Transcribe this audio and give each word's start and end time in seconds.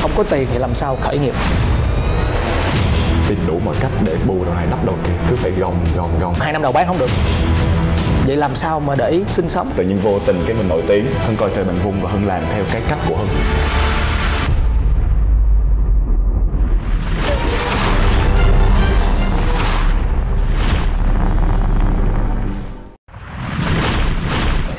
không 0.00 0.10
có 0.16 0.22
tiền 0.30 0.46
thì 0.52 0.58
làm 0.58 0.74
sao 0.74 0.96
khởi 1.00 1.18
nghiệp? 1.18 1.34
Tìm 3.28 3.38
đủ 3.46 3.60
mọi 3.64 3.74
cách 3.80 3.90
để 4.04 4.16
bù 4.26 4.44
đầu 4.44 4.54
này 4.54 4.66
đắp 4.70 4.84
đầu 4.84 4.96
kia 5.06 5.12
cứ 5.30 5.36
phải 5.36 5.50
gồng 5.50 5.84
gồng 5.96 6.10
gồng. 6.20 6.34
Hai 6.34 6.52
năm 6.52 6.62
đầu 6.62 6.72
bán 6.72 6.86
không 6.86 6.98
được 6.98 7.10
vậy 8.30 8.36
làm 8.36 8.54
sao 8.54 8.80
mà 8.80 8.94
để 8.98 9.10
ý 9.10 9.20
sinh 9.28 9.50
sống? 9.50 9.70
Tự 9.76 9.84
nhiên 9.84 9.96
vô 9.96 10.18
tình 10.26 10.36
cái 10.46 10.56
mình 10.56 10.68
nổi 10.68 10.82
tiếng 10.88 11.06
hưng 11.26 11.36
coi 11.36 11.50
trời 11.54 11.64
bằng 11.64 11.78
vùng 11.84 12.00
và 12.02 12.10
hưng 12.10 12.26
làm 12.26 12.42
theo 12.52 12.64
cái 12.72 12.82
cách 12.88 12.98
của 13.08 13.16
hưng 13.16 13.28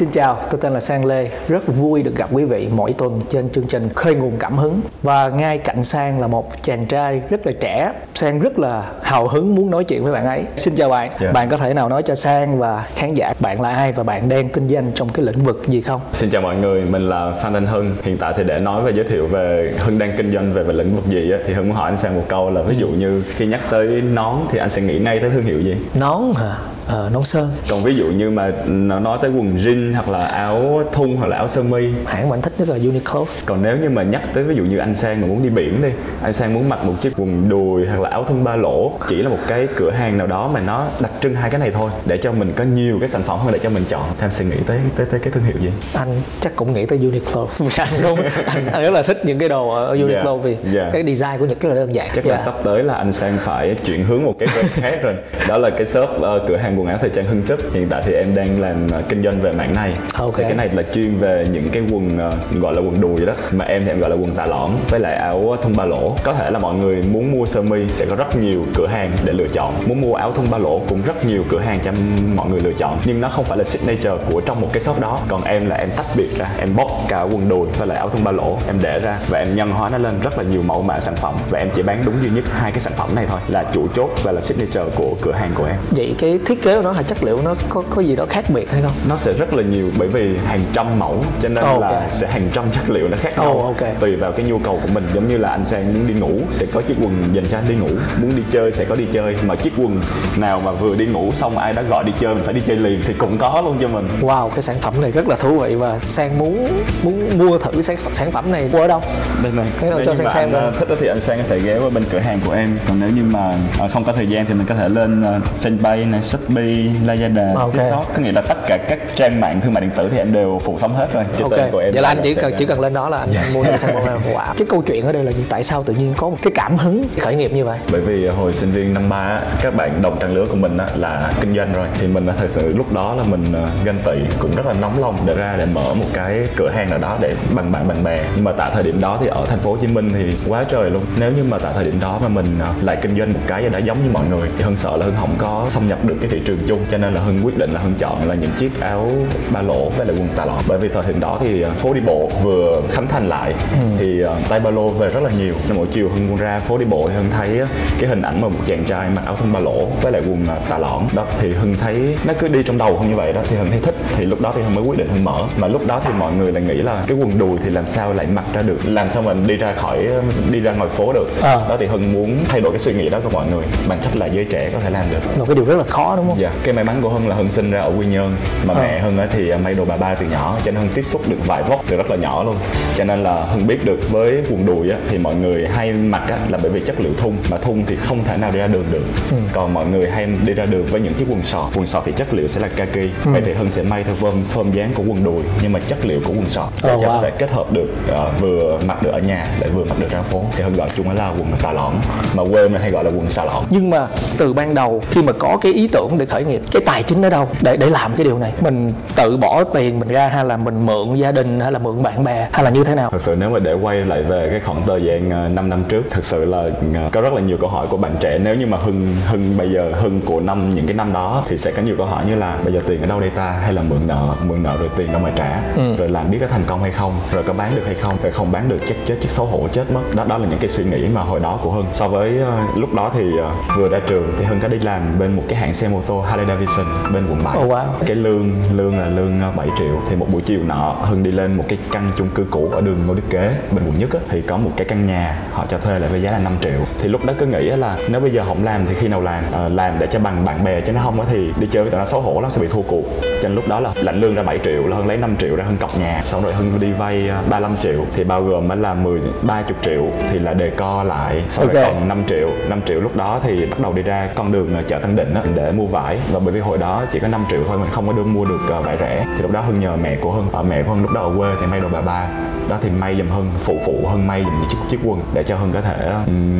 Xin 0.01 0.11
chào, 0.11 0.37
tôi 0.51 0.59
tên 0.61 0.73
là 0.73 0.79
Sang 0.79 1.05
Lê. 1.05 1.29
Rất 1.47 1.67
vui 1.67 2.03
được 2.03 2.15
gặp 2.15 2.29
quý 2.31 2.45
vị 2.45 2.67
mỗi 2.75 2.93
tuần 2.93 3.21
trên 3.29 3.49
chương 3.49 3.63
trình 3.63 3.89
Khơi 3.95 4.15
nguồn 4.15 4.37
cảm 4.39 4.57
hứng. 4.57 4.81
Và 5.03 5.29
ngay 5.29 5.57
cạnh 5.57 5.83
Sang 5.83 6.19
là 6.19 6.27
một 6.27 6.63
chàng 6.63 6.85
trai 6.85 7.21
rất 7.29 7.45
là 7.45 7.51
trẻ. 7.59 7.93
Sang 8.15 8.39
rất 8.39 8.59
là 8.59 8.83
hào 9.01 9.27
hứng 9.27 9.55
muốn 9.55 9.71
nói 9.71 9.83
chuyện 9.83 10.03
với 10.03 10.13
bạn 10.13 10.25
ấy. 10.25 10.43
Xin 10.55 10.75
chào 10.75 10.89
bạn. 10.89 11.11
Dạ. 11.19 11.31
Bạn 11.31 11.49
có 11.49 11.57
thể 11.57 11.73
nào 11.73 11.89
nói 11.89 12.03
cho 12.03 12.15
Sang 12.15 12.59
và 12.59 12.87
khán 12.95 13.13
giả 13.13 13.33
bạn 13.39 13.61
là 13.61 13.69
ai 13.69 13.91
và 13.91 14.03
bạn 14.03 14.29
đang 14.29 14.49
kinh 14.49 14.69
doanh 14.69 14.91
trong 14.95 15.09
cái 15.09 15.25
lĩnh 15.25 15.43
vực 15.43 15.67
gì 15.67 15.81
không? 15.81 16.01
Xin 16.13 16.29
chào 16.29 16.41
mọi 16.41 16.55
người, 16.55 16.81
mình 16.81 17.09
là 17.09 17.33
Phan 17.43 17.53
Thanh 17.53 17.65
Hưng 17.65 17.95
Hiện 18.03 18.17
tại 18.17 18.33
thì 18.37 18.43
để 18.43 18.59
nói 18.59 18.81
và 18.81 18.91
giới 18.95 19.05
thiệu 19.09 19.27
về 19.27 19.73
Hưng 19.77 19.99
đang 19.99 20.13
kinh 20.17 20.33
doanh 20.33 20.53
về, 20.53 20.63
về 20.63 20.73
lĩnh 20.73 20.95
vực 20.95 21.05
gì 21.05 21.31
á, 21.31 21.37
Thì 21.47 21.53
Hưng 21.53 21.67
muốn 21.67 21.75
hỏi 21.75 21.89
anh 21.89 21.97
Sang 21.97 22.15
một 22.15 22.23
câu 22.27 22.51
là 22.51 22.61
ví 22.61 22.75
dụ 22.77 22.87
như 22.87 23.23
khi 23.35 23.45
nhắc 23.47 23.61
tới 23.69 23.87
nón 23.87 24.35
thì 24.51 24.59
anh 24.59 24.69
sẽ 24.69 24.81
nghĩ 24.81 24.99
ngay 24.99 25.19
tới 25.19 25.29
thương 25.29 25.43
hiệu 25.43 25.61
gì? 25.61 25.75
Nón 25.93 26.21
hả? 26.35 26.55
Ờ, 26.87 27.09
nón 27.13 27.23
sơn. 27.23 27.49
Còn 27.69 27.83
ví 27.83 27.95
dụ 27.95 28.05
như 28.05 28.29
mà 28.29 28.51
nó 28.67 28.99
nói 28.99 29.17
tới 29.21 29.31
quần 29.31 29.57
jean 29.57 29.93
hoặc 29.93 30.09
là 30.09 30.25
áo 30.25 30.83
thun 30.93 31.15
hoặc 31.15 31.27
là 31.27 31.37
áo 31.37 31.47
sơ 31.47 31.63
mi 31.63 31.89
Hãng 32.05 32.29
bạn 32.29 32.41
thích 32.41 32.53
nhất 32.57 32.69
là 32.69 32.75
Uniqlo. 32.77 33.25
Còn 33.45 33.63
nếu 33.63 33.77
như 33.77 33.89
mà 33.89 34.03
nhắc 34.03 34.21
tới 34.33 34.43
ví 34.43 34.55
dụ 34.55 34.63
như 34.63 34.77
anh 34.77 34.95
Sang 34.95 35.21
mà 35.21 35.27
muốn 35.27 35.43
đi 35.43 35.49
biển 35.49 35.81
đi 35.81 35.89
Anh 36.21 36.33
Sang 36.33 36.53
muốn 36.53 36.69
mặc 36.69 36.83
một 36.83 36.93
chiếc 37.01 37.13
quần 37.17 37.49
đùi 37.49 37.87
hoặc 37.87 37.99
là 38.01 38.09
áo 38.09 38.23
thun 38.23 38.43
ba 38.43 38.55
lỗ 38.55 38.91
Chỉ 39.09 39.15
là 39.21 39.29
một 39.29 39.37
cái 39.47 39.67
cửa 39.75 39.91
hàng 39.91 40.17
nào 40.17 40.27
đó 40.27 40.49
mà 40.53 40.59
nó 40.59 40.85
đặc 40.99 41.11
trưng 41.21 41.35
hai 41.35 41.49
cái 41.49 41.59
này 41.59 41.71
thôi 41.71 41.91
Để 42.05 42.17
cho 42.17 42.31
mình 42.31 42.53
có 42.55 42.63
nhiều 42.63 42.97
cái 42.99 43.09
sản 43.09 43.23
phẩm 43.23 43.39
hơn 43.39 43.53
để 43.53 43.59
cho 43.59 43.69
mình 43.69 43.83
chọn 43.89 44.03
Thì 44.19 44.27
sẽ 44.31 44.45
nghĩ 44.45 44.57
tới 44.67 44.79
tới 44.95 45.05
tới 45.11 45.19
cái 45.19 45.31
thương 45.33 45.43
hiệu 45.43 45.55
gì? 45.61 45.69
Anh 45.93 46.07
chắc 46.41 46.55
cũng 46.55 46.73
nghĩ 46.73 46.85
tới 46.85 46.99
Uniqlo. 46.99 47.45
anh 47.77 47.87
không, 48.01 48.19
anh, 48.45 48.65
anh 48.71 48.81
rất 48.83 48.89
là 48.91 49.01
thích 49.03 49.21
những 49.25 49.39
cái 49.39 49.49
đồ 49.49 49.69
ở 49.69 49.95
Uniqlo 49.95 50.37
Dạ, 50.37 50.43
vì 50.43 50.57
dạ. 50.73 50.89
cái 50.93 51.03
design 51.13 51.37
của 51.39 51.45
Nhật 51.45 51.59
rất 51.61 51.69
là 51.69 51.75
đơn 51.75 51.95
giản. 51.95 52.09
Chắc 52.13 52.25
là 52.25 52.37
Dạ. 52.37 52.43
sắp 52.43 52.53
tới 52.63 52.83
là 52.83 52.93
anh 52.93 53.11
Sang 53.11 53.37
phải 53.41 53.75
chuyển 53.85 54.05
hướng 54.05 54.23
một 54.23 54.35
cái 54.39 54.49
bên 54.55 54.65
khác 54.67 54.99
rồi 55.03 55.15
Đó 55.47 55.57
là 55.57 55.69
cái 55.69 55.85
shop 55.85 56.09
ờ, 56.21 56.45
cửa 56.47 56.57
hàng 56.57 56.70
quần 56.77 56.87
áo 56.87 56.97
thời 57.01 57.09
trang 57.09 57.25
Hưng 57.25 57.43
Trúc 57.47 57.73
Hiện 57.73 57.87
tại 57.89 58.01
thì 58.05 58.13
em 58.13 58.35
đang 58.35 58.61
làm 58.61 58.75
ờ, 58.91 59.01
kinh 59.09 59.23
doanh 59.23 59.41
về 59.41 59.51
mảng 59.51 59.73
này. 59.73 59.93
Ok. 60.13 60.33
Thì 60.37 60.43
cái 60.43 60.53
này 60.53 60.69
là 60.73 60.83
chuyên 60.93 61.17
về 61.19 61.47
những 61.51 61.69
cái 61.71 61.83
quần 61.91 62.17
ờ, 62.17 62.33
gọi 62.59 62.75
là 62.75 62.81
quần 62.81 63.01
đùi 63.01 63.25
đó 63.25 63.33
Mà 63.51 63.65
em 63.65 63.81
thì 63.85 63.91
em 63.91 63.99
gọi 63.99 64.09
là 64.09 64.15
quần 64.15 64.31
tà 64.31 64.45
lõn 64.45 64.71
với 64.89 64.99
lại 64.99 65.15
áo 65.15 65.57
thun 65.61 65.75
ba 65.75 65.85
lỗ. 65.85 66.15
Có 66.23 66.33
thể 66.33 66.51
là 66.51 66.59
mọi 66.59 66.75
người 66.75 67.03
muốn 67.11 67.31
mua 67.31 67.45
sơ 67.45 67.61
mi 67.61 67.87
sẽ 67.89 68.05
có 68.05 68.15
rất 68.15 68.35
nhiều 68.35 68.65
cửa 68.75 68.87
hàng 68.87 69.11
để 69.25 69.33
lựa 69.33 69.47
chọn. 69.47 69.73
Muốn 69.85 70.01
mua 70.01 70.13
áo 70.13 70.31
thun 70.31 70.45
ba 70.51 70.57
lỗ 70.57 70.81
cũng 70.89 71.01
rất 71.05 71.25
nhiều 71.25 71.43
cửa 71.49 71.59
hàng 71.59 71.79
cho 71.83 71.91
mọi 72.35 72.49
người 72.49 72.61
lựa 72.61 72.73
chọn 72.73 72.97
Nhưng 73.05 73.21
nó 73.21 73.29
không 73.29 73.45
phải 73.45 73.57
là 73.57 73.63
signature 73.63 74.23
của 74.31 74.41
trong 74.41 74.61
một 74.61 74.69
cái 74.73 74.81
shop 74.81 74.99
đó. 74.99 75.19
Còn 75.27 75.43
em 75.43 75.69
là 75.69 75.75
em 75.75 75.89
tách 75.97 76.05
biệt 76.15 76.37
ra 76.37 76.47
Em 76.59 76.75
bóc 76.75 76.91
cả 77.07 77.21
quần 77.21 77.49
đùi 77.49 77.67
với 77.77 77.87
lại 77.87 77.97
áo 77.97 78.09
thun 78.09 78.23
ba 78.23 78.31
lỗ 78.31 78.57
Em 78.67 78.75
để 78.81 78.99
ra 78.99 79.19
và 79.29 79.39
em 79.39 79.55
nhân 79.55 79.71
hóa 79.71 79.89
nó 79.89 79.97
lên 79.97 80.13
rất 80.23 80.37
là 80.37 80.43
nhiều 80.43 80.61
mẫu 80.61 80.81
mã 80.81 80.99
sản 80.99 81.15
phẩm. 81.15 81.35
Và 81.49 81.59
em 81.59 81.69
chỉ 81.75 81.81
bán 81.81 82.03
đúng 82.05 82.15
duy 82.23 82.29
nhất 82.29 82.43
hai 82.51 82.71
cái 82.71 82.79
sản 82.79 82.93
phẩm 82.95 83.15
này 83.15 83.25
thôi 83.27 83.39
Là 83.47 83.63
chủ 83.73 83.87
chốt 83.95 84.09
và 84.23 84.31
là 84.31 84.41
signature 84.41 84.83
của 84.95 85.15
cửa 85.21 85.31
hàng 85.31 85.51
của 85.55 85.65
em. 85.65 85.75
Vậy 85.91 86.15
cái 86.17 86.39
thiết 86.45 86.60
kế 86.61 86.75
của 86.75 86.81
nó 86.81 86.91
hay 86.91 87.03
chất 87.03 87.23
liệu 87.23 87.41
nó 87.41 87.55
có 87.69 87.83
có 87.89 88.01
gì 88.01 88.15
đó 88.15 88.25
khác 88.29 88.45
biệt 88.49 88.71
hay 88.71 88.81
không? 88.81 88.91
nó 89.09 89.17
sẽ 89.17 89.33
rất 89.33 89.53
là 89.53 89.63
nhiều 89.63 89.89
bởi 89.97 90.07
vì 90.07 90.37
hàng 90.45 90.59
trăm 90.73 90.99
mẫu 90.99 91.23
cho 91.41 91.49
nên 91.49 91.63
Ok. 91.63 91.81
là 91.81 92.07
sẽ 92.09 92.27
hàng 92.27 92.49
trăm 92.53 92.71
chất 92.71 92.89
liệu 92.89 93.07
nó 93.07 93.17
khác 93.17 93.33
nhau 93.37 93.51
Oh, 93.53 93.63
ok. 93.79 93.89
tùy 93.99 94.15
vào 94.15 94.31
cái 94.31 94.45
nhu 94.45 94.59
cầu 94.59 94.79
của 94.83 94.89
mình 94.93 95.03
giống 95.13 95.27
như 95.27 95.37
là 95.37 95.49
anh 95.49 95.65
sang 95.65 95.93
muốn 95.93 96.07
đi 96.07 96.13
ngủ 96.13 96.39
sẽ 96.51 96.65
có 96.73 96.81
chiếc 96.81 96.95
quần 97.01 97.13
dành 97.33 97.45
cho 97.51 97.57
anh 97.57 97.65
đi 97.69 97.75
ngủ 97.75 97.87
muốn 98.21 98.31
đi 98.35 98.43
chơi 98.51 98.71
sẽ 98.71 98.85
có 98.85 98.95
đi 98.95 99.05
chơi 99.11 99.35
mà 99.45 99.55
chiếc 99.55 99.73
quần 99.77 100.01
nào 100.37 100.61
mà 100.65 100.71
vừa 100.71 100.95
đi 100.95 101.05
ngủ 101.05 101.31
xong 101.33 101.57
ai 101.57 101.73
đã 101.73 101.81
gọi 101.81 102.03
đi 102.03 102.11
chơi 102.19 102.35
mình 102.35 102.43
phải 102.43 102.53
đi 102.53 102.61
chơi 102.67 102.75
liền 102.77 103.01
thì 103.07 103.13
cũng 103.13 103.37
có 103.37 103.61
luôn 103.65 103.77
cho 103.81 103.87
mình 103.87 104.07
Wow, 104.21 104.49
cái 104.49 104.61
sản 104.61 104.75
phẩm 104.81 105.01
này 105.01 105.11
rất 105.11 105.27
là 105.27 105.35
thú 105.35 105.59
vị 105.59 105.75
và 105.75 105.99
Sang 106.07 106.37
muốn 106.37 106.67
muốn 107.03 107.37
mua 107.37 107.57
thử 107.57 107.81
sản, 107.81 107.97
sản 108.11 108.31
phẩm 108.31 108.51
này 108.51 108.69
mua 108.71 108.79
ở 108.79 108.87
đâu? 108.87 109.01
đây 109.43 109.51
này 109.55 109.65
Cái 109.81 109.89
nào 109.89 109.99
cho 110.05 110.15
Sang 110.15 110.29
xem 110.29 110.43
anh 110.43 110.53
ờ, 110.53 110.73
thích 110.79 110.97
thì 111.01 111.07
anh 111.07 111.21
sang 111.21 111.37
có 111.37 111.43
thể 111.49 111.59
ghé 111.59 111.77
qua 111.79 111.89
bên 111.89 112.03
cửa 112.11 112.19
hàng 112.19 112.39
của 112.45 112.53
em 112.53 112.77
còn 112.87 112.99
nếu 112.99 113.09
như 113.09 113.23
mà 113.23 113.53
ờ, 113.79 113.87
không 113.87 114.03
có 114.03 114.13
thời 114.13 114.27
gian 114.27 114.45
thì 114.45 114.53
mình 114.53 114.65
có 114.67 114.75
thể 114.75 114.89
lên 114.89 115.21
ờ, 115.21 115.39
fanpage 115.63 116.09
này 116.11 116.21
shopee 116.51 116.93
lazada 117.05 117.55
Ok. 117.55 117.73
tiktok 117.73 118.13
có 118.15 118.21
nghĩa 118.21 118.31
là 118.31 118.41
tất 118.41 118.57
cả 118.67 118.77
các 118.87 118.99
trang 119.15 119.41
mạng 119.41 119.61
thương 119.61 119.73
mại 119.73 119.81
điện 119.81 119.91
tử 119.97 120.09
thì 120.11 120.17
em 120.17 120.33
đều 120.33 120.59
phủ 120.63 120.77
sóng 120.79 120.95
hết 120.95 121.13
rồi 121.13 121.23
Cái 121.33 121.41
Ok, 121.41 121.51
tên 121.51 121.71
của 121.71 121.77
em 121.79 121.91
vậy 121.93 122.01
là 122.01 122.09
anh 122.09 122.17
chỉ 122.23 122.33
cần 122.35 122.53
chỉ 122.57 122.65
cần 122.65 122.79
lên 122.79 122.93
đó 122.93 123.09
là 123.09 123.17
anh 123.17 123.53
mua 123.53 123.63
được 123.63 123.71
sản 123.77 123.93
phẩm. 123.93 124.03
Wow. 124.33 124.53
Cái 124.57 124.67
câu 124.69 124.81
chuyện 124.81 125.05
ở 125.05 125.11
đây 125.11 125.23
là 125.23 125.31
gì? 125.31 125.43
Tại 125.49 125.63
sao 125.63 125.83
tự 125.83 125.93
nhiên 125.93 126.13
có 126.17 126.29
một 126.29 126.37
cái 126.41 126.51
cảm 126.55 126.77
hứng 126.77 127.03
khởi 127.19 127.35
nghiệp 127.35 127.51
như 127.53 127.65
vậy? 127.65 127.79
bởi 127.91 128.01
vì 128.01 128.27
hồi 128.27 128.53
sinh 128.53 128.71
viên 128.71 128.93
năm 128.93 129.09
ba 129.09 129.17
á, 129.17 129.41
các 129.61 129.75
bạn 129.75 130.01
đồng 130.01 130.17
trang 130.19 130.33
lứa 130.33 130.45
của 130.49 130.55
mình 130.55 130.77
á, 130.77 130.87
là 130.95 131.31
kinh 131.41 131.53
doanh 131.53 131.73
rồi 131.73 131.87
thì 131.99 132.07
mình 132.07 132.27
thật 132.39 132.47
sự 132.49 132.73
lúc 132.77 132.93
đó 132.93 133.15
là 133.15 133.23
mình 133.23 133.45
ờ, 133.53 133.69
ganh 133.85 133.97
tị 134.05 134.11
cũng 134.39 134.55
rất 134.55 134.65
là 134.65 134.73
nóng 134.73 134.99
lòng 134.99 135.17
để 135.25 135.33
ra 135.33 135.55
để 135.57 135.65
mở 135.65 135.93
một 135.93 136.05
cái 136.13 136.47
cửa 136.55 136.69
hàng 136.69 136.89
nào 136.89 136.99
đó 136.99 137.17
để 137.21 137.33
bằng 137.55 137.71
bạn 137.71 137.87
bằng 137.87 138.03
bè 138.03 138.19
nhưng 138.35 138.43
mà 138.43 138.51
tại 138.57 138.71
thời 138.73 138.83
điểm 138.83 139.01
đó 139.01 139.17
thì 139.21 139.27
ở 139.27 139.45
thành 139.49 139.59
phố 139.59 139.71
Hồ 139.71 139.77
Chí 139.81 139.87
Minh 139.87 140.09
thì 140.13 140.33
quá 140.47 140.63
trời 140.69 140.89
luôn 140.89 141.03
nếu 141.19 141.31
như 141.31 141.43
mà 141.43 141.57
tại 141.59 141.71
thời 141.75 141.83
điểm 141.85 141.99
đó 142.01 142.19
mà 142.21 142.27
mình 142.27 142.45
ờ, 142.59 142.73
lại 142.81 142.97
kinh 143.01 143.15
doanh 143.15 143.33
một 143.33 143.39
cái 143.47 143.69
đã 143.69 143.79
giống 143.79 143.97
như 144.03 144.09
mọi 144.13 144.23
người 144.29 144.49
thì 144.57 144.63
hưng 144.63 144.77
sợ 144.77 144.97
là 144.97 145.05
hưng 145.05 145.15
không 145.19 145.35
có 145.37 145.65
xâm 145.69 145.87
nhập 145.87 146.05
được 146.05 146.15
cái 146.21 146.29
thị 146.31 146.40
trường 146.45 146.57
chung 146.67 146.79
cho 146.91 146.97
nên 146.97 147.13
là 147.13 147.21
hưng 147.21 147.45
quyết 147.45 147.57
định 147.57 147.73
là 147.73 147.79
hưng 147.79 147.93
chọn 147.93 148.27
là 148.27 148.35
những 148.35 148.51
chiếc 148.57 148.79
áo 148.79 149.11
ba 149.51 149.61
lỗ 149.61 149.89
với 149.89 150.05
lại 150.05 150.15
quần 150.19 150.27
tà 150.35 150.45
lọt 150.45 150.63
bởi 150.67 150.77
vì 150.77 150.89
thời 150.89 151.03
điểm 151.07 151.19
đó 151.19 151.37
thì 151.41 151.61
ờ, 151.61 151.71
phố 151.71 151.93
đi 151.93 152.01
bộ 152.01 152.31
vừa 152.43 152.81
khánh 152.89 153.07
thành 153.07 153.29
lại 153.29 153.53
thì 153.97 154.21
ờ, 154.21 154.35
tay 154.49 154.59
ba 154.59 154.69
lô 154.69 154.89
về 154.89 155.09
rất 155.09 155.23
là 155.23 155.29
nhiều. 155.39 155.53
Nên 155.67 155.77
mỗi 155.77 155.87
chiều 155.91 156.09
hưng 156.09 156.37
ra 156.37 156.59
phố 156.59 156.77
đi 156.77 156.85
bộ 156.85 157.07
thì 157.09 157.15
hưng 157.15 157.29
thấy 157.31 157.59
á, 157.59 157.67
cái 157.99 158.09
hình 158.09 158.21
ảnh 158.21 158.41
mà 158.41 158.47
một 158.47 158.59
chàng 158.67 158.83
trai 158.85 159.09
mặc 159.15 159.21
áo 159.25 159.35
thun 159.35 159.53
ba 159.53 159.59
lỗ 159.59 159.85
với 160.01 160.11
lại 160.11 160.21
quần 160.25 160.45
tà 160.69 160.77
lõn 160.77 161.03
đó 161.15 161.25
thì 161.39 161.53
hưng 161.53 161.75
thấy 161.75 162.15
nó 162.25 162.33
cứ 162.39 162.47
đi 162.47 162.63
trong 162.63 162.77
đầu 162.77 162.97
hưng 162.97 163.09
như 163.09 163.15
vậy 163.15 163.33
đó. 163.33 163.41
Thì 163.49 163.55
hưng 163.55 163.71
thấy 163.71 163.79
thích 163.79 163.95
thì 164.17 164.25
lúc 164.25 164.41
đó 164.41 164.53
thì 164.55 164.61
hưng 164.61 164.75
mới 164.75 164.83
quyết 164.83 164.97
định 164.97 165.07
hưng 165.07 165.23
mở. 165.23 165.47
Mà 165.57 165.67
lúc 165.67 165.87
đó 165.87 166.01
thì 166.05 166.09
mọi 166.19 166.33
người 166.33 166.51
lại 166.51 166.63
nghĩ 166.63 166.73
là 166.73 167.03
cái 167.07 167.17
quần 167.17 167.37
đùi 167.39 167.57
thì 167.63 167.69
làm 167.69 167.87
sao 167.87 168.13
lại 168.13 168.27
mặc 168.27 168.45
ra 168.53 168.61
được 168.61 168.79
làm 168.85 169.09
sao 169.09 169.21
mình 169.21 169.47
đi 169.47 169.57
ra 169.57 169.73
khỏi 169.73 170.07
đi 170.51 170.59
ra 170.59 170.71
ngoài 170.71 170.89
phố 170.89 171.13
được. 171.13 171.27
Ờ. 171.41 171.65
đó 171.69 171.77
thì 171.79 171.85
hưng 171.85 172.13
muốn 172.13 172.37
thay 172.47 172.61
đổi 172.61 172.71
cái 172.71 172.79
suy 172.79 172.93
nghĩ 172.93 173.09
đó 173.09 173.19
của 173.23 173.29
mọi 173.29 173.45
người. 173.51 173.65
Bằng 173.87 173.99
cách 174.03 174.15
là 174.15 174.25
giới 174.25 174.45
trẻ 174.45 174.69
có 174.73 174.79
thể 174.79 174.89
làm 174.89 175.05
được. 175.11 175.37
Một 175.39 175.45
cái 175.47 175.55
điều 175.55 175.65
rất 175.65 175.75
là 175.77 175.83
khó 175.83 176.15
đúng 176.15 176.27
không? 176.27 176.30
Dạ, 176.37 176.51
cái 176.63 176.73
may 176.73 176.83
mắn 176.83 176.99
của 177.01 177.09
Hưng 177.09 177.27
là 177.27 177.35
Hưng 177.35 177.51
sinh 177.51 177.71
ra 177.71 177.81
ở 177.81 177.91
Quy 177.97 178.05
Nhơn. 178.05 178.35
Mà 178.65 178.73
Ờ. 178.73 178.81
mẹ 178.83 178.99
Hưng 178.99 179.17
á 179.17 179.27
thì 179.31 179.51
may 179.63 179.73
đồ 179.73 179.85
bà 179.85 179.97
ba 179.97 180.15
từ 180.15 180.25
nhỏ 180.25 180.57
Cho 180.65 180.71
nên 180.71 180.81
Hưng 180.81 180.89
tiếp 180.93 181.05
xúc 181.05 181.21
được 181.29 181.47
vải 181.47 181.63
vóc 181.63 181.83
từ 181.87 181.97
rất 181.97 182.09
là 182.09 182.15
nhỏ 182.15 182.43
luôn. 182.43 182.55
Cho 182.95 183.03
nên 183.03 183.23
là 183.23 183.41
Hưng 183.41 183.67
biết 183.67 183.85
được 183.85 184.11
với 184.11 184.41
quần 184.49 184.65
đùi 184.65 184.89
á 184.89 184.97
Thì 185.09 185.17
mọi 185.17 185.35
người 185.35 185.67
hay 185.67 185.91
mặc 185.93 186.23
á 186.29 186.37
là 186.49 186.57
bởi 186.61 186.71
vì 186.71 186.79
chất 186.79 186.99
liệu 186.99 187.13
thun. 187.17 187.33
Mà 187.51 187.57
thun 187.57 187.83
thì 187.87 187.95
không 187.95 188.23
thể 188.23 188.37
nào 188.37 188.51
đi 188.51 188.59
ra 188.59 188.67
đường 188.67 188.85
được. 188.91 189.03
Ừ. 189.31 189.37
Còn 189.53 189.73
mọi 189.73 189.85
người 189.85 190.09
hay 190.09 190.27
đi 190.45 190.53
ra 190.53 190.65
đường 190.65 190.85
với 190.85 191.01
những 191.01 191.13
chiếc 191.13 191.25
quần 191.29 191.43
sọt. 191.43 191.69
Quần 191.75 191.85
sọt 191.85 192.03
thì 192.05 192.11
chất 192.15 192.33
liệu 192.33 192.47
sẽ 192.47 192.59
là 192.61 192.67
kaki. 192.67 192.95
Ừ. 193.25 193.31
Vậy 193.31 193.41
thì 193.45 193.53
Hưng 193.53 193.71
sẽ 193.71 193.83
may 193.83 194.03
theo 194.03 194.15
form, 194.21 194.33
form 194.53 194.71
dáng 194.71 194.91
của 194.95 195.03
quần 195.07 195.23
đùi 195.23 195.43
Nhưng 195.61 195.71
mà 195.73 195.79
chất 195.87 196.05
liệu 196.05 196.19
của 196.25 196.33
quần 196.33 196.49
sọt 196.49 196.69
Để 196.83 196.93
Oh, 196.93 197.01
cho 197.01 197.07
wow. 197.07 197.15
có 197.15 197.21
thể 197.21 197.31
kết 197.37 197.51
hợp 197.51 197.71
được 197.73 197.87
ờ, 198.11 198.31
vừa 198.39 198.79
mặc 198.87 199.03
được 199.03 199.09
ở 199.11 199.19
nhà 199.19 199.45
Để 199.59 199.67
vừa 199.67 199.83
mặc 199.83 199.99
được 199.99 200.09
ra 200.11 200.21
phố. 200.21 200.43
Thì 200.55 200.63
Hưng 200.63 200.73
gọi 200.73 200.89
chung 200.97 201.11
là 201.11 201.29
quần 201.29 201.51
tà 201.61 201.71
lõn. 201.73 201.93
Mà 202.35 202.43
quê 202.51 202.67
mình 202.69 202.81
hay 202.81 202.91
gọi 202.91 203.03
là 203.03 203.09
quần 203.15 203.29
xà 203.29 203.45
lõn. 203.45 203.63
Nhưng 203.69 203.89
mà 203.89 204.07
từ 204.37 204.53
ban 204.53 204.73
đầu 204.75 205.01
khi 205.09 205.23
mà 205.23 205.33
có 205.33 205.57
cái 205.61 205.73
ý 205.73 205.87
tưởng 205.87 206.17
để 206.21 206.25
khởi 206.25 206.43
nghiệp, 206.43 206.61
cái 206.71 206.81
tài 206.85 207.03
chính 207.03 207.21
ở 207.21 207.29
đâu 207.29 207.47
để 207.61 207.77
để 207.77 207.89
làm 207.89 208.15
cái 208.15 208.23
điều 208.23 208.37
này? 208.37 208.53
Mình 208.61 208.93
tự 209.15 209.37
bỏ 209.37 209.63
tiền 209.63 209.99
mình 209.99 210.07
ra 210.07 210.27
hay 210.27 210.45
là 210.45 210.57
mình 210.57 210.85
mượn 210.85 211.15
gia 211.15 211.31
đình 211.31 211.59
hay 211.59 211.71
là 211.71 211.79
mượn 211.79 212.03
bạn 212.03 212.23
bè 212.23 212.49
hay 212.51 212.63
là 212.63 212.69
như 212.69 212.83
thế 212.83 212.95
nào? 212.95 213.09
Thật 213.09 213.21
sự 213.21 213.35
nếu 213.39 213.49
mà 213.49 213.59
để 213.59 213.73
quay 213.73 213.97
lại 213.97 214.23
về 214.23 214.47
cái 214.51 214.59
khoảng 214.59 214.81
thời 214.87 215.03
gian 215.03 215.29
ờ, 215.29 215.47
5 215.49 215.69
năm 215.69 215.83
trước 215.89 216.03
Thật 216.09 216.25
sự 216.25 216.45
là 216.45 216.69
ờ, 216.95 217.09
có 217.11 217.21
rất 217.21 217.33
là 217.33 217.41
nhiều 217.41 217.57
câu 217.57 217.69
hỏi 217.69 217.87
của 217.89 217.97
bạn 217.97 218.11
trẻ. 218.19 218.39
Nếu 218.43 218.55
như 218.55 218.65
mà 218.67 218.77
Hưng 218.77 219.15
Hưng 219.27 219.57
bây 219.57 219.71
giờ 219.71 219.91
Hưng 220.01 220.21
của 220.21 220.39
năm 220.39 220.73
những 220.73 220.87
cái 220.87 220.95
năm 220.95 221.13
đó 221.13 221.43
Thì 221.47 221.57
sẽ 221.57 221.71
có 221.71 221.81
nhiều 221.81 221.95
câu 221.97 222.05
hỏi 222.05 222.25
như 222.27 222.35
là 222.35 222.57
Bây 222.63 222.73
giờ 222.73 222.81
tiền 222.87 223.01
ở 223.01 223.07
đâu 223.07 223.19
đây 223.19 223.29
ta? 223.29 223.51
Hay 223.51 223.73
là 223.73 223.81
mượn 223.81 223.99
nợ 224.07 224.35
Mượn 224.43 224.63
nợ 224.63 224.77
rồi 224.79 224.89
tiền 224.97 225.11
đâu 225.11 225.21
mà 225.21 225.31
trả? 225.35 225.61
Ừ. 225.75 225.95
Rồi 225.97 226.09
làm 226.09 226.31
biết 226.31 226.37
có 226.41 226.47
thành 226.47 226.63
công 226.67 226.81
hay 226.81 226.91
không 226.91 227.13
Rồi 227.31 227.43
có 227.43 227.53
bán 227.53 227.75
được 227.75 227.83
hay 227.85 227.95
không 227.95 228.15
Rồi 228.23 228.31
không 228.31 228.51
bán 228.51 228.69
được 228.69 228.79
chắc 228.87 228.97
chết 229.05 229.15
chắc 229.21 229.31
xấu 229.31 229.45
hổ 229.45 229.67
chết 229.71 229.91
mất. 229.91 230.01
Đó 230.15 230.25
đó 230.25 230.37
là 230.37 230.47
những 230.47 230.59
cái 230.59 230.69
suy 230.69 230.83
nghĩ 230.83 231.07
mà 231.13 231.21
hồi 231.21 231.39
đó 231.39 231.59
của 231.63 231.71
Hưng. 231.71 231.85
So 231.93 232.07
với 232.07 232.37
ờ, 232.39 232.61
lúc 232.75 232.93
đó 232.93 233.11
thì 233.13 233.37
ờ, 233.37 233.51
vừa 233.77 233.89
ra 233.89 233.99
trường 234.07 234.33
Thì 234.39 234.45
Hưng 234.45 234.59
có 234.59 234.67
đi 234.67 234.79
làm 234.79 235.19
bên 235.19 235.35
một 235.35 235.43
cái 235.47 235.59
hãng 235.59 235.73
xe 235.73 235.87
mô 235.87 236.01
tô 236.07 236.10
Harley 236.21 236.45
Davidson 236.47 236.85
bên 237.13 237.23
quận 237.29 237.43
7 237.43 237.57
Oh, 237.57 237.71
wow. 237.71 237.85
cái 238.05 238.15
lương 238.15 238.51
lương 238.75 238.99
là 238.99 239.05
lương 239.07 239.41
ờ, 239.41 239.51
7 239.55 239.67
triệu. 239.79 240.01
Thì 240.09 240.15
một 240.15 240.27
buổi 240.31 240.41
chiều 240.41 240.59
nọ 240.67 240.95
Hưng 241.01 241.23
đi 241.23 241.31
lên 241.31 241.53
một 241.53 241.63
cái 241.67 241.77
căn 241.91 242.11
chung 242.15 242.29
cư 242.29 242.45
cũ 242.51 242.69
ở 242.71 242.81
đường 242.81 242.97
Ngô 243.07 243.13
Đức 243.13 243.21
Kế 243.29 243.55
bên 243.71 243.83
quận 243.85 243.99
nhất 243.99 244.09
á, 244.13 244.19
thì 244.29 244.41
có 244.41 244.57
một 244.57 244.71
cái 244.77 244.87
căn 244.87 245.05
nhà 245.05 245.37
họ 245.53 245.65
cho 245.69 245.77
thuê 245.77 245.99
lại 245.99 246.09
với 246.09 246.21
giá 246.21 246.31
là 246.31 246.39
5 246.39 246.53
triệu. 246.61 246.79
Thì 247.01 247.07
lúc 247.09 247.25
đó 247.25 247.33
cứ 247.39 247.45
nghĩ 247.45 247.63
là 247.69 247.97
nếu 248.07 248.19
bây 248.21 248.31
giờ 248.31 248.43
không 248.47 248.63
làm 248.63 248.85
thì 248.85 248.93
khi 248.93 249.07
nào 249.07 249.21
làm? 249.21 249.43
Ờ, 249.51 249.69
làm 249.69 249.93
để 249.99 250.07
cho 250.11 250.19
bằng 250.19 250.45
bạn 250.45 250.63
bè 250.63 250.81
chứ 250.81 250.91
nó 250.91 251.01
không 251.03 251.19
á 251.19 251.25
thì 251.29 251.51
đi 251.59 251.67
chơi 251.71 251.83
với 251.83 251.91
tụi 251.91 251.99
nó 251.99 252.05
xấu 252.05 252.21
hổ 252.21 252.41
lắm 252.41 252.51
sẽ 252.51 252.61
bị 252.61 252.67
thua 252.67 252.81
cuộc. 252.81 253.03
Cho 253.41 253.49
nên 253.49 253.55
lúc 253.55 253.67
đó 253.67 253.79
là 253.79 253.91
lãnh 253.95 254.21
lương 254.21 254.35
ra 254.35 254.43
7 254.43 254.59
triệu 254.63 254.87
là 254.87 254.95
Hưng 254.97 255.07
lấy 255.07 255.17
5 255.17 255.35
triệu 255.37 255.55
ra 255.55 255.63
Hưng 255.63 255.77
cọc 255.77 255.97
nhà. 255.99 256.21
Xong 256.25 256.43
rồi 256.43 256.53
Hưng 256.53 256.79
đi 256.79 256.91
vay 256.91 257.27
ờ, 257.29 257.43
35 257.49 257.77
triệu. 257.77 258.05
Thì 258.15 258.23
bao 258.23 258.43
gồm 258.43 258.81
là 258.81 258.93
10 258.93 259.21
30 259.41 259.63
triệu 259.81 260.05
thì 260.31 260.39
là 260.39 260.53
đề 260.53 260.69
co 260.69 261.03
lại. 261.03 261.43
Xong 261.49 261.67
rồi 261.67 261.83
Ok. 261.83 261.93
còn 261.93 262.07
5 262.07 262.23
triệu 262.27 262.49
5 262.69 262.81
triệu 262.85 263.01
lúc 263.01 263.15
đó 263.17 263.39
thì 263.43 263.65
bắt 263.65 263.79
đầu 263.79 263.93
đi 263.93 264.01
ra 264.01 264.29
con 264.35 264.51
đường 264.51 264.75
ờ, 264.75 264.83
chợ 264.87 264.99
Tân 264.99 265.15
Định 265.15 265.33
á, 265.33 265.41
để 265.55 265.71
mua 265.71 265.85
vải 265.85 266.00
và 266.31 266.39
bởi 266.39 266.53
vì 266.53 266.59
hồi 266.59 266.77
đó 266.77 267.03
chỉ 267.11 267.19
có 267.19 267.27
5 267.27 267.45
triệu 267.49 267.59
thôi, 267.67 267.77
mình 267.77 267.89
không 267.91 268.07
có 268.07 268.13
được 268.13 268.23
mua 268.23 268.45
được 268.45 268.59
ờ, 268.69 268.81
vải 268.81 268.97
rẻ. 268.97 269.25
Thì 269.35 269.41
lúc 269.41 269.51
đó 269.51 269.61
Hưng 269.61 269.79
nhờ 269.79 269.97
mẹ 270.03 270.17
của 270.21 270.31
Hưng. 270.31 270.49
Ở 270.51 270.63
mẹ 270.63 270.83
của 270.83 270.93
Hưng 270.93 271.01
lúc 271.01 271.11
đó 271.11 271.21
ở 271.21 271.31
quê 271.37 271.49
thì 271.59 271.65
may 271.65 271.79
đồ 271.79 271.89
bà 271.91 272.01
ba. 272.01 272.27
Đó 272.69 272.77
thì 272.81 272.89
may 272.89 273.15
giùm 273.17 273.29
Hưng, 273.29 273.51
phụ 273.59 273.79
phụ 273.85 274.07
Hưng 274.11 274.27
may 274.27 274.43
giùm 274.43 274.69
chiếc 274.69 274.77
chiếc 274.89 274.99
quần 275.03 275.21
để 275.33 275.43
cho 275.43 275.55
Hưng 275.55 275.73
có 275.73 275.81
thể 275.81 276.11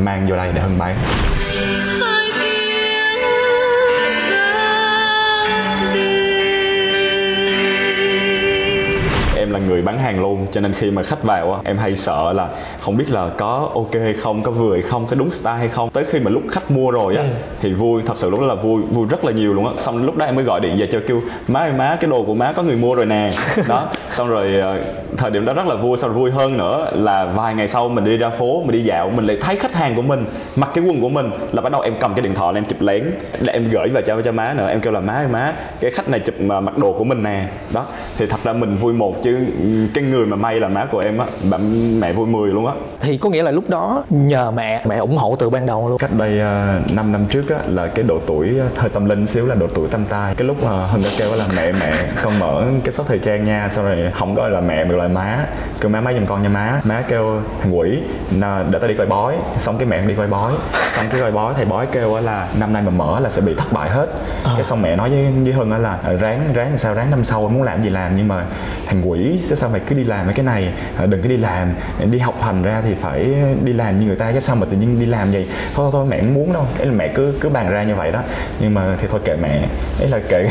mang 0.04 0.28
vô 0.30 0.36
đây 0.36 0.52
để 0.56 0.62
Hưng 0.62 0.78
bán. 0.78 0.96
Người 9.82 9.86
bán 9.86 10.00
hàng 10.00 10.22
luôn. 10.22 10.48
Cho 10.52 10.62
nên 10.62 10.74
khi 10.74 10.92
mà 10.92 11.04
khách 11.04 11.24
vào 11.24 11.54
á 11.54 11.60
em 11.64 11.78
hay 11.78 11.96
sợ 11.96 12.34
là 12.34 12.50
không 12.80 12.98
biết 12.98 13.12
là 13.12 13.30
có 13.38 13.70
ok 13.74 13.94
hay 13.94 14.14
không 14.14 14.44
có 14.44 14.52
vừa 14.52 14.74
hay 14.74 14.82
không 14.82 15.06
có 15.10 15.16
đúng 15.16 15.32
style 15.32 15.58
hay 15.58 15.70
không. 15.70 15.90
Tới 15.90 16.06
khi 16.06 16.20
mà 16.20 16.32
lúc 16.32 16.44
khách 16.50 16.72
mua 16.72 16.92
rồi 16.92 17.16
á 17.16 17.24
thì 17.62 17.74
vui 17.74 18.02
thật 18.06 18.18
sự 18.18 18.30
lúc 18.30 18.40
đó 18.40 18.46
là 18.46 18.56
vui 18.56 18.82
vui 18.82 19.08
rất 19.10 19.26
là 19.26 19.32
nhiều 19.32 19.54
luôn 19.54 19.66
á. 19.68 19.74
Xong 19.78 20.06
lúc 20.06 20.18
đó 20.18 20.26
em 20.26 20.36
mới 20.36 20.44
gọi 20.44 20.60
điện 20.60 20.76
về 20.80 20.88
cho 20.92 21.00
kêu 21.08 21.22
má 21.48 21.60
ơi 21.60 21.72
má 21.72 21.98
cái 22.00 22.10
đồ 22.10 22.24
của 22.24 22.34
má 22.34 22.52
có 22.52 22.64
người 22.64 22.76
mua 22.76 22.96
rồi 22.96 23.06
nè. 23.06 23.32
Đó 23.68 23.88
xong 24.10 24.30
rồi 24.30 24.54
ờ, 24.62 24.82
thời 25.18 25.32
điểm 25.32 25.46
đó 25.46 25.54
rất 25.54 25.68
là 25.68 25.76
vui. 25.76 25.98
Xong 25.98 26.10
rồi 26.10 26.20
vui 26.20 26.32
hơn 26.32 26.58
nữa 26.58 26.92
là 26.96 27.26
vài 27.26 27.56
ngày 27.56 27.68
sau 27.68 27.90
mình 27.90 28.04
đi 28.04 28.18
ra 28.18 28.30
phố 28.30 28.62
mình 28.66 28.72
đi 28.72 28.82
dạo 28.84 29.10
mình 29.10 29.26
lại 29.26 29.38
thấy 29.42 29.56
khách 29.56 29.74
hàng 29.74 29.96
của 29.96 30.02
mình 30.02 30.26
mặc 30.56 30.70
cái 30.74 30.84
quần 30.84 31.02
của 31.02 31.10
mình 31.10 31.32
là 31.52 31.62
bắt 31.62 31.72
đầu 31.72 31.82
em 31.82 31.94
cầm 32.00 32.14
cái 32.14 32.22
điện 32.22 32.34
thoại 32.34 32.54
lên 32.54 32.64
em 32.64 32.70
chụp 32.70 32.82
lén 32.82 33.12
để 33.40 33.54
em 33.54 33.70
gửi 33.72 33.90
về 33.90 34.02
cho 34.02 34.22
cho 34.22 34.32
má 34.32 34.54
nữa. 34.54 34.68
Em 34.70 34.82
kêu 34.82 34.94
là 34.94 35.00
má 35.00 35.14
ơi 35.14 35.28
má 35.32 35.54
cái 35.80 35.92
khách 35.92 36.10
này 36.10 36.20
chụp 36.20 36.36
mà 36.42 36.60
mặc 36.60 36.78
đồ 36.78 36.94
của 36.94 37.04
mình 37.04 37.24
nè. 37.24 37.46
Đó 37.74 37.86
thì 38.18 38.26
thật 38.26 38.40
ra 38.44 38.54
mình 38.54 38.76
vui 38.76 38.94
một 38.94 39.24
chứ 39.24 39.38
cái 39.94 40.04
người 40.04 40.26
mà 40.26 40.36
may 40.36 40.60
là 40.60 40.68
má 40.68 40.86
của 40.86 41.00
em 41.00 41.18
á 41.18 41.26
bạn 41.50 42.00
mẹ 42.00 42.14
vui 42.14 42.28
mười 42.28 42.52
luôn 42.52 42.66
á. 42.68 42.74
Thì 43.00 43.18
có 43.18 43.30
nghĩa 43.30 43.44
là 43.44 43.52
lúc 43.52 43.70
đó 43.70 44.04
nhờ 44.10 44.52
mẹ 44.52 44.84
mẹ 44.88 44.98
ủng 44.98 45.18
hộ 45.18 45.36
từ 45.40 45.50
ban 45.50 45.66
đầu 45.66 45.90
luôn. 45.90 45.98
Cách 45.98 46.12
đây 46.18 46.40
uh, 46.86 46.92
5 46.92 47.12
năm 47.12 47.26
trước 47.30 47.50
á 47.50 47.58
là 47.68 47.88
cái 47.88 48.04
độ 48.04 48.20
tuổi 48.28 48.58
ờ, 48.60 48.68
hơi 48.78 48.90
tâm 48.90 49.10
linh 49.10 49.28
xíu 49.28 49.46
là 49.48 49.56
độ 49.56 49.68
tuổi 49.76 49.88
tâm 49.92 50.06
tai. 50.06 50.36
Cái 50.36 50.48
lúc 50.48 50.64
mà 50.64 50.86
hân 50.86 51.02
đã 51.04 51.10
kêu 51.18 51.36
là 51.36 51.46
mẹ 51.56 51.72
mẹ 51.72 51.94
con 52.24 52.40
mở 52.40 52.64
cái 52.84 52.92
shop 52.92 53.08
thời 53.08 53.20
trang 53.20 53.44
nha 53.46 53.70
xong 53.70 53.86
rồi 53.86 53.98
không 54.14 54.36
gọi 54.36 54.50
là 54.50 54.62
mẹ 54.62 54.84
mà 54.84 54.90
gọi 54.92 55.00
là 55.00 55.08
má. 55.14 55.46
Kêu 55.82 55.90
má 55.90 56.02
má 56.02 56.14
giùm 56.14 56.26
con 56.26 56.44
nha 56.44 56.50
má. 56.50 56.82
Má 56.84 57.02
kêu 57.08 57.42
thằng 57.62 57.78
quỷ 57.78 58.00
"Nà, 58.32 58.64
để 58.70 58.80
tao 58.80 58.88
đi 58.88 58.94
coi 58.96 59.06
bói. 59.08 59.36
Xong 59.58 59.78
cái 59.78 59.86
mẹ 59.86 60.06
đi 60.06 60.14
coi 60.16 60.28
bói. 60.28 60.54
Xong 60.96 61.06
cái 61.12 61.22
coi 61.22 61.32
bói 61.32 61.54
thầy 61.54 61.66
bói 61.66 61.86
kêu 61.92 62.14
á 62.16 62.22
là 62.22 62.48
năm 62.60 62.74
nay 62.74 62.82
mà 62.86 62.90
mở 62.92 63.20
là 63.20 63.30
sẽ 63.30 63.42
bị 63.42 63.54
thất 63.58 63.72
bại 63.74 63.90
hết. 63.90 64.08
Cái 64.56 64.64
xong 64.64 64.82
mẹ 64.82 64.96
nói 64.96 65.10
với 65.10 65.28
với 65.44 65.54
hân 65.54 65.72
á 65.72 65.78
là 65.78 65.98
"Ờ, 66.04 66.14
ráng 66.16 66.54
ráng 66.54 66.70
làm 66.70 66.78
sao 66.78 66.94
ráng 66.94 67.12
năm 67.12 67.24
sau 67.24 67.42
muốn 67.50 67.64
làm 67.64 67.84
gì 67.84 67.90
làm. 67.90 68.16
Nhưng 68.16 68.28
mà 68.28 68.46
thằng 68.88 69.10
quỷ 69.10 69.40
sao 69.42 69.56
sao 69.62 69.70
mày 69.70 69.82
cứ 69.88 69.96
đi 69.96 70.04
làm 70.04 70.26
mấy 70.26 70.34
cái 70.34 70.46
này? 70.46 70.70
Ờ, 70.98 71.06
đừng 71.06 71.22
có 71.22 71.30
đi 71.30 71.38
làm. 71.38 71.74
Đi 72.12 72.20
học 72.20 72.42
hành 72.42 72.64
ra 72.64 72.82
thì 72.86 72.94
phải 72.94 73.26
đi 73.64 73.74
làm 73.74 74.00
như 74.00 74.06
người 74.06 74.16
ta 74.16 74.32
chứ 74.32 74.40
sao 74.40 74.56
mà 74.56 74.66
tự 74.72 74.78
nhiên 74.78 75.00
đi 75.00 75.06
làm 75.06 75.32
vậy? 75.32 75.48
Thôi 75.76 75.90
thôi, 75.94 76.06
mẹ 76.10 76.20
không 76.20 76.34
muốn 76.34 76.54
đâu. 76.54 76.66
Ấy 76.80 76.86
là 76.86 76.94
mẹ 76.98 77.08
cứ 77.08 77.34
cứ 77.42 77.50
bàn 77.50 77.70
ra 77.72 77.84
như 77.84 77.96
vậy 77.96 78.12
đó. 78.12 78.20
Nhưng 78.60 78.74
mà 78.74 78.82
thì 79.02 79.08
thôi 79.12 79.20
kệ 79.26 79.36
mẹ. 79.42 79.62
Ấy 80.00 80.10
là 80.10 80.20
kệ. 80.30 80.38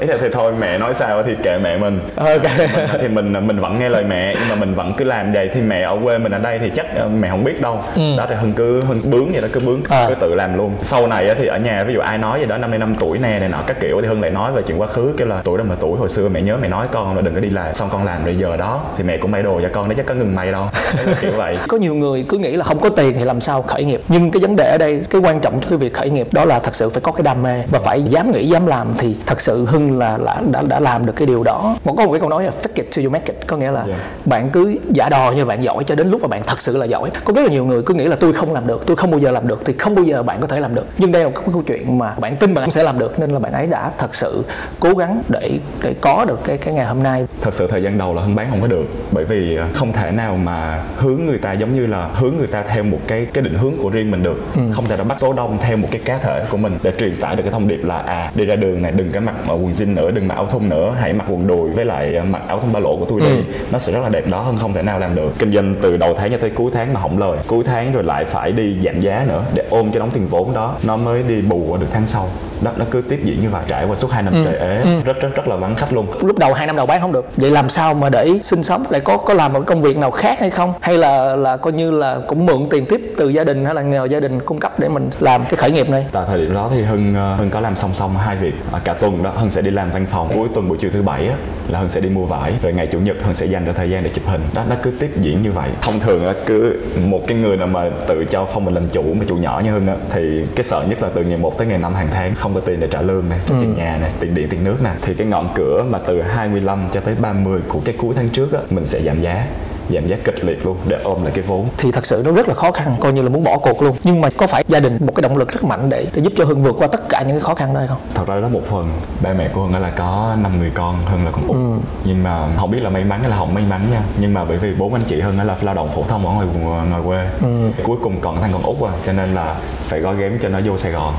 Ấy 0.00 0.06
là 0.06 0.16
thì 0.20 0.28
thôi 0.32 0.52
mẹ 0.60 0.78
nói 0.78 0.94
sao 0.94 1.22
thì 1.22 1.34
kệ 1.42 1.58
mẹ 1.58 1.78
mình. 1.78 2.00
Ok. 2.16 2.42
mình, 2.58 2.86
thì 3.00 3.08
mình 3.08 3.46
mình 3.46 3.60
vẫn 3.60 3.78
nghe 3.78 3.88
lời 3.88 4.04
mẹ. 4.04 4.34
Nhưng 4.38 4.48
mà 4.48 4.54
mình 4.54 4.74
vẫn 4.74 4.92
cứ 4.96 5.04
làm 5.04 5.32
vậy 5.32 5.50
thì 5.54 5.60
mẹ 5.60 5.82
ở 5.82 5.98
quê 6.04 6.18
mình 6.18 6.32
ở 6.32 6.38
đây 6.38 6.58
thì 6.58 6.70
chắc 6.74 6.86
ờ, 6.96 7.08
mẹ 7.08 7.28
không 7.30 7.44
biết 7.44 7.60
đâu. 7.60 7.82
Đó 8.16 8.26
thì 8.28 8.34
hưng 8.34 8.52
cứ 8.52 8.80
hưng 8.80 9.10
bướng 9.10 9.32
vậy 9.32 9.42
đó 9.42 9.48
cứ 9.52 9.60
bướng 9.60 9.80
À. 9.88 10.06
cứ 10.08 10.14
tự 10.14 10.34
làm 10.34 10.58
luôn. 10.58 10.72
Sau 10.82 11.06
này 11.06 11.34
thì 11.38 11.46
ở 11.46 11.58
nhà 11.58 11.84
ví 11.84 11.94
dụ 11.94 12.00
ai 12.00 12.18
nói 12.18 12.40
gì 12.40 12.46
đó 12.46 12.56
năm 12.56 12.70
nay 12.70 12.78
năm 12.78 12.94
tuổi 13.00 13.18
nè 13.18 13.38
này 13.38 13.48
nọ 13.48 13.58
các 13.66 13.76
kiểu 13.80 14.00
thì 14.02 14.08
hưng 14.08 14.22
lại 14.22 14.30
nói 14.30 14.52
về 14.52 14.62
chuyện 14.66 14.80
quá 14.80 14.86
khứ 14.86 15.14
kêu 15.16 15.28
là 15.28 15.40
tuổi 15.44 15.58
đó 15.58 15.64
mà 15.68 15.74
tuổi 15.80 15.98
hồi 15.98 16.08
xưa 16.08 16.28
mẹ 16.28 16.40
nhớ 16.42 16.56
mẹ 16.62 16.68
nói 16.68 16.86
con 16.92 17.16
là 17.16 17.22
đừng 17.22 17.34
có 17.34 17.40
đi 17.40 17.50
làm 17.50 17.65
xong 17.74 17.88
con 17.92 18.04
làm 18.04 18.24
rồi 18.24 18.36
giờ 18.38 18.56
đó 18.56 18.80
thì 18.96 19.04
mẹ 19.04 19.18
cũng 19.18 19.30
may 19.30 19.42
đồ 19.42 19.60
cho 19.62 19.68
con 19.72 19.88
đấy 19.88 19.96
chắc 19.96 20.06
có 20.06 20.14
ngừng 20.14 20.34
may 20.34 20.52
đâu. 20.52 20.68
Kiểu 21.20 21.32
vậy. 21.36 21.58
Có 21.68 21.76
nhiều 21.76 21.94
người 21.94 22.26
cứ 22.28 22.38
nghĩ 22.38 22.56
là 22.56 22.64
không 22.64 22.80
có 22.80 22.88
tiền 22.88 23.14
thì 23.18 23.24
làm 23.24 23.40
sao 23.40 23.62
khởi 23.62 23.84
nghiệp. 23.84 24.02
Nhưng 24.08 24.30
cái 24.30 24.42
vấn 24.42 24.56
đề 24.56 24.70
ở 24.70 24.78
đây 24.78 25.02
cái 25.10 25.20
quan 25.20 25.40
trọng 25.40 25.60
cho 25.60 25.68
cái 25.68 25.78
việc 25.78 25.94
khởi 25.94 26.10
nghiệp 26.10 26.28
đó 26.32 26.44
là 26.44 26.58
thật 26.58 26.74
sự 26.74 26.90
phải 26.90 27.00
có 27.00 27.12
cái 27.12 27.22
đam 27.22 27.42
mê. 27.42 27.62
Và 27.70 27.78
phải 27.78 28.02
dám 28.02 28.30
nghĩ 28.30 28.46
dám 28.46 28.66
làm 28.66 28.88
thì 28.98 29.16
thật 29.26 29.40
sự 29.40 29.64
hưng 29.64 29.98
là, 29.98 30.18
là 30.18 30.42
đã 30.50 30.62
đã 30.62 30.80
làm 30.80 31.06
được 31.06 31.12
cái 31.16 31.26
điều 31.26 31.42
đó. 31.42 31.76
Một 31.84 31.94
có 31.98 32.04
một 32.04 32.12
cái 32.12 32.20
câu 32.20 32.28
nói 32.28 32.44
là 32.44 32.50
fake 32.62 32.70
it 32.74 32.86
till 32.96 33.06
you 33.06 33.12
make 33.12 33.32
it 33.32 33.46
có 33.46 33.56
nghĩa 33.56 33.70
là 33.70 33.84
Yeah. 33.86 34.00
bạn 34.24 34.50
cứ 34.50 34.76
giả 34.90 35.08
đò 35.08 35.32
như 35.32 35.44
bạn 35.44 35.62
giỏi 35.62 35.84
cho 35.84 35.94
đến 35.94 36.10
lúc 36.10 36.22
mà 36.22 36.28
bạn 36.28 36.42
thật 36.46 36.60
sự 36.60 36.76
là 36.76 36.86
giỏi. 36.86 37.10
Có 37.24 37.32
rất 37.32 37.42
là 37.42 37.48
nhiều 37.48 37.64
người 37.64 37.82
cứ 37.82 37.94
nghĩ 37.94 38.04
là 38.04 38.16
tôi 38.20 38.32
không 38.32 38.52
làm 38.52 38.66
được 38.66 38.86
tôi 38.86 38.96
không 38.96 39.10
bao 39.10 39.20
giờ 39.20 39.30
làm 39.30 39.48
được 39.48 39.60
thì 39.64 39.72
không 39.72 39.94
bao 39.94 40.04
giờ 40.04 40.22
bạn 40.22 40.40
có 40.40 40.46
thể 40.46 40.60
làm 40.60 40.74
được. 40.74 40.86
Nhưng 40.98 41.12
đây 41.12 41.22
là 41.22 41.28
một 41.28 41.34
cái 41.36 41.48
câu 41.52 41.62
chuyện 41.66 41.98
mà 41.98 42.14
bạn 42.18 42.36
tin 42.36 42.54
bạn 42.54 42.70
sẽ 42.70 42.82
làm 42.82 42.98
được 42.98 43.18
nên 43.20 43.30
là 43.30 43.38
bạn 43.38 43.52
ấy 43.52 43.66
đã 43.66 43.90
thật 43.98 44.14
sự 44.14 44.44
cố 44.80 44.94
gắng 44.94 45.22
để 45.28 45.50
để 45.82 45.94
có 46.00 46.24
được 46.28 46.40
cái 46.44 46.58
cái 46.58 46.74
ngày 46.74 46.86
hôm 46.86 47.02
nay. 47.02 47.26
Thật 47.40 47.54
sự 47.56 47.66
thời 47.66 47.82
gian 47.82 47.98
đầu 47.98 48.14
là 48.14 48.22
hưng 48.22 48.34
bán 48.34 48.46
không 48.50 48.60
có 48.60 48.66
được. 48.66 48.84
Bởi 49.12 49.24
vì 49.24 49.56
ờ, 49.56 49.66
không 49.72 49.92
thể 49.92 50.10
nào 50.10 50.36
mà 50.36 50.82
hướng 50.96 51.26
người 51.26 51.38
ta 51.38 51.52
giống 51.52 51.74
như 51.74 51.86
là 51.86 52.08
hướng 52.14 52.36
người 52.36 52.46
ta 52.46 52.62
theo 52.62 52.82
một 52.82 52.98
cái 53.06 53.26
cái 53.34 53.44
định 53.44 53.54
hướng 53.54 53.76
của 53.76 53.90
riêng 53.90 54.10
mình 54.10 54.22
được. 54.22 54.42
Không 54.72 54.84
thể 54.88 54.96
nào 54.96 55.04
bắt 55.04 55.20
số 55.20 55.32
đông 55.32 55.58
theo 55.60 55.76
một 55.76 55.88
cái 55.90 56.00
cá 56.04 56.18
thể 56.18 56.44
của 56.50 56.56
mình 56.56 56.78
để 56.82 56.92
truyền 56.98 57.16
tải 57.20 57.36
được 57.36 57.42
cái 57.42 57.52
thông 57.52 57.68
điệp 57.68 57.84
là 57.84 57.98
à 57.98 58.30
đi 58.34 58.44
ra 58.44 58.56
đường 58.56 58.82
này 58.82 58.92
đừng 58.92 59.12
có 59.12 59.20
mặc 59.20 59.34
quần 59.48 59.72
jean 59.72 59.94
nữa 59.94 60.10
đừng 60.10 60.28
mặc 60.28 60.34
áo 60.34 60.46
thun 60.46 60.68
nữa 60.68 60.94
hãy 61.00 61.12
mặc 61.12 61.24
quần 61.30 61.46
đùi 61.46 61.70
với 61.70 61.84
lại 61.84 62.14
ờ, 62.14 62.24
mặc 62.24 62.42
áo 62.48 62.60
thun 62.60 62.72
ba 62.72 62.80
lỗ 62.80 62.96
của 62.96 63.06
tôi 63.08 63.20
đi. 63.20 63.44
Nó 63.72 63.78
sẽ 63.78 63.92
rất 63.92 64.00
là 64.02 64.08
đẹp 64.08 64.26
đó 64.30 64.40
hơn 64.40 64.56
không 64.60 64.72
thể 64.72 64.82
nào 64.82 64.98
làm 64.98 65.14
được. 65.14 65.32
Kinh 65.38 65.52
doanh 65.52 65.74
từ 65.80 65.96
đầu 65.96 66.14
tháng 66.14 66.30
cho 66.30 66.38
tới 66.38 66.50
cuối 66.50 66.70
tháng 66.74 66.94
mà 66.94 67.00
hỏng 67.00 67.18
lời. 67.18 67.38
Cuối 67.46 67.64
tháng 67.64 67.92
rồi 67.92 68.04
lại 68.04 68.24
phải 68.24 68.52
đi 68.52 68.76
giảm 68.84 69.00
giá 69.00 69.24
nữa 69.28 69.44
để 69.54 69.64
ôm 69.70 69.92
cho 69.92 70.00
đóng 70.00 70.10
tiền 70.12 70.26
vốn 70.26 70.54
đó. 70.54 70.74
Nó 70.82 70.96
mới 70.96 71.22
đi 71.22 71.40
bù 71.40 71.76
được 71.80 71.86
tháng 71.92 72.06
sau. 72.06 72.28
Đó 72.62 72.70
nó 72.76 72.84
cứ 72.90 73.00
tiếp 73.00 73.20
diễn 73.22 73.40
như 73.40 73.48
vậy 73.48 73.62
trải 73.68 73.84
qua 73.86 73.96
suốt 73.96 74.10
hai 74.10 74.22
năm 74.22 74.34
trời 74.44 74.58
ế. 74.58 74.82
Rất 75.04 75.20
rất 75.20 75.34
rất 75.34 75.48
là 75.48 75.56
vắng 75.56 75.74
khách 75.74 75.92
luôn. 75.92 76.06
Lúc 76.22 76.38
đầu 76.38 76.54
hai 76.54 76.66
năm 76.66 76.76
đầu 76.76 76.86
bán 76.86 77.00
không 77.00 77.12
được 77.12 77.36
vậy 77.36 77.45
làm 77.50 77.68
sao 77.68 77.94
mà 77.94 78.10
để 78.10 78.30
sinh 78.42 78.62
sống 78.62 78.84
lại 78.90 79.00
có 79.00 79.16
có 79.16 79.34
làm 79.34 79.52
một 79.52 79.62
công 79.66 79.82
việc 79.82 79.98
nào 79.98 80.10
khác 80.10 80.40
hay 80.40 80.50
không? 80.50 80.72
Hay 80.80 80.98
là 80.98 81.36
là 81.36 81.56
coi 81.56 81.72
như 81.72 81.90
là 81.90 82.18
cũng 82.26 82.46
mượn 82.46 82.66
tiền 82.70 82.86
tiếp 82.86 83.14
từ 83.16 83.28
gia 83.28 83.44
đình 83.44 83.64
hay 83.64 83.74
là 83.74 83.82
nhờ 83.82 84.04
gia 84.04 84.20
đình 84.20 84.40
cung 84.40 84.58
cấp 84.58 84.78
để 84.78 84.88
mình 84.88 85.10
làm 85.20 85.44
cái 85.44 85.56
khởi 85.56 85.70
nghiệp 85.70 85.90
này? 85.90 86.06
Tại 86.12 86.24
thời 86.28 86.38
điểm 86.38 86.54
đó 86.54 86.70
thì 86.74 86.82
hưng 86.82 87.14
ờ, 87.14 87.36
hưng 87.36 87.50
có 87.50 87.60
làm 87.60 87.76
song 87.76 87.90
song 87.94 88.16
hai 88.16 88.36
việc. 88.36 88.54
À, 88.72 88.80
cả 88.84 88.92
tuần 88.92 89.22
đó 89.22 89.30
hưng 89.36 89.50
sẽ 89.50 89.62
đi 89.62 89.70
làm 89.70 89.90
văn 89.90 90.06
phòng. 90.10 90.30
Cuối 90.34 90.48
tuần 90.54 90.68
buổi 90.68 90.78
chiều 90.80 90.90
thứ 90.94 91.02
bảy 91.02 91.28
á, 91.28 91.34
là 91.68 91.78
hưng 91.78 91.88
sẽ 91.88 92.00
đi 92.00 92.08
mua 92.08 92.24
vải. 92.24 92.52
Rồi 92.62 92.72
ngày 92.72 92.86
chủ 92.86 92.98
nhật 92.98 93.16
hưng 93.22 93.34
sẽ 93.34 93.46
dành 93.46 93.64
ra 93.64 93.72
thời 93.72 93.90
gian 93.90 94.04
để 94.04 94.10
chụp 94.14 94.24
hình. 94.26 94.40
Đó 94.54 94.62
nó 94.68 94.76
cứ 94.82 94.90
tiếp 95.00 95.10
diễn 95.16 95.40
như 95.40 95.52
vậy. 95.52 95.68
Thông 95.82 96.00
thường 96.00 96.26
á, 96.26 96.32
cứ 96.46 96.76
một 97.04 97.20
cái 97.26 97.38
người 97.38 97.56
nào 97.56 97.66
mà 97.66 97.90
tự 98.06 98.24
cho 98.24 98.44
phong 98.44 98.64
mình 98.64 98.74
làm 98.74 98.84
chủ 98.88 99.02
mà 99.02 99.24
chủ 99.28 99.36
nhỏ 99.36 99.60
như 99.64 99.70
hưng 99.70 99.86
á, 99.86 99.94
thì 100.10 100.44
cái 100.56 100.64
sợ 100.64 100.84
nhất 100.88 101.02
là 101.02 101.08
từ 101.14 101.22
ngày 101.22 101.38
1 101.38 101.58
tới 101.58 101.66
ngày 101.66 101.78
5 101.78 101.94
hàng 101.94 102.08
tháng 102.12 102.34
không 102.34 102.54
có 102.54 102.60
tiền 102.60 102.80
để 102.80 102.88
trả 102.90 103.02
lương 103.02 103.28
này 103.28 103.38
trả 103.46 103.54
tiền 103.60 103.74
nhà 103.76 103.98
này 104.00 104.10
tiền 104.20 104.34
điện 104.34 104.48
tiền 104.50 104.64
nước 104.64 104.76
nè. 104.84 104.90
Thì 105.02 105.14
cái 105.14 105.26
ngọn 105.26 105.48
cửa 105.54 105.84
mà 105.90 105.98
từ 106.06 106.22
25 106.22 106.88
cho 106.92 107.00
tới 107.00 107.14
30 107.20 107.35
của 107.68 107.80
cái 107.84 107.94
cuối 107.98 108.14
tháng 108.16 108.28
trước 108.28 108.52
á, 108.52 108.60
mình 108.70 108.86
sẽ 108.86 109.02
giảm 109.02 109.20
giá 109.20 109.46
giảm 109.90 110.06
giá 110.06 110.16
kịch 110.24 110.44
liệt 110.44 110.66
luôn 110.66 110.76
để 110.88 110.98
ôm 111.04 111.22
lại 111.22 111.32
cái 111.34 111.44
vốn. 111.48 111.68
Thì 111.78 111.92
thật 111.92 112.06
sự 112.06 112.22
nó 112.24 112.32
rất 112.32 112.48
là 112.48 112.54
khó 112.54 112.72
khăn 112.72 112.96
coi 113.00 113.12
như 113.12 113.22
là 113.22 113.28
muốn 113.28 113.44
bỏ 113.44 113.58
cuộc 113.58 113.82
luôn. 113.82 113.96
Nhưng 114.02 114.20
mà 114.20 114.28
có 114.36 114.46
phải 114.46 114.64
gia 114.68 114.80
đình 114.80 114.98
một 115.00 115.12
cái 115.16 115.22
động 115.22 115.36
lực 115.36 115.52
rất 115.52 115.64
mạnh 115.64 115.88
để, 115.88 116.06
để 116.14 116.22
giúp 116.22 116.32
cho 116.36 116.44
hưng 116.44 116.62
vượt 116.62 116.76
qua 116.78 116.86
tất 116.86 117.08
cả 117.08 117.22
những 117.22 117.30
cái 117.30 117.40
khó 117.40 117.54
khăn 117.54 117.74
đó 117.74 117.80
hay 117.80 117.88
không? 117.88 117.98
Thật 118.14 118.26
ra 118.26 118.40
đó 118.40 118.48
một 118.48 118.62
phần. 118.70 118.90
Ba 119.22 119.32
mẹ 119.32 119.48
của 119.48 119.60
hưng 119.60 119.82
là 119.82 119.90
có 119.90 120.36
năm 120.42 120.58
người 120.58 120.70
con 120.74 121.02
hưng 121.02 121.24
là 121.24 121.30
con 121.30 121.46
út. 121.46 121.80
Nhưng 122.04 122.22
mà 122.22 122.48
không 122.56 122.70
biết 122.70 122.82
là 122.82 122.90
may 122.90 123.04
mắn 123.04 123.20
hay 123.20 123.30
là 123.30 123.36
không 123.36 123.54
may 123.54 123.64
mắn 123.70 123.80
nha. 123.90 124.02
Nhưng 124.20 124.34
mà 124.34 124.44
bởi 124.44 124.58
vì 124.58 124.74
bốn 124.74 124.94
anh 124.94 125.02
chị 125.06 125.20
hưng 125.20 125.40
là 125.40 125.56
lao 125.62 125.74
động 125.74 125.88
phổ 125.94 126.04
thông 126.08 126.26
ở 126.26 126.32
ngoài 126.32 126.46
ngoài 126.90 127.02
quê. 127.06 127.48
Cuối 127.82 127.96
cùng 128.02 128.20
còn 128.20 128.36
thằng 128.36 128.50
con 128.52 128.62
út 128.62 128.90
à 128.90 128.92
cho 129.06 129.12
nên 129.12 129.34
là 129.34 129.56
phải 129.86 130.00
gói 130.00 130.16
ghém 130.16 130.38
cho 130.42 130.48
nó 130.48 130.60
vô 130.64 130.78
sài 130.78 130.92
gòn. 130.92 131.14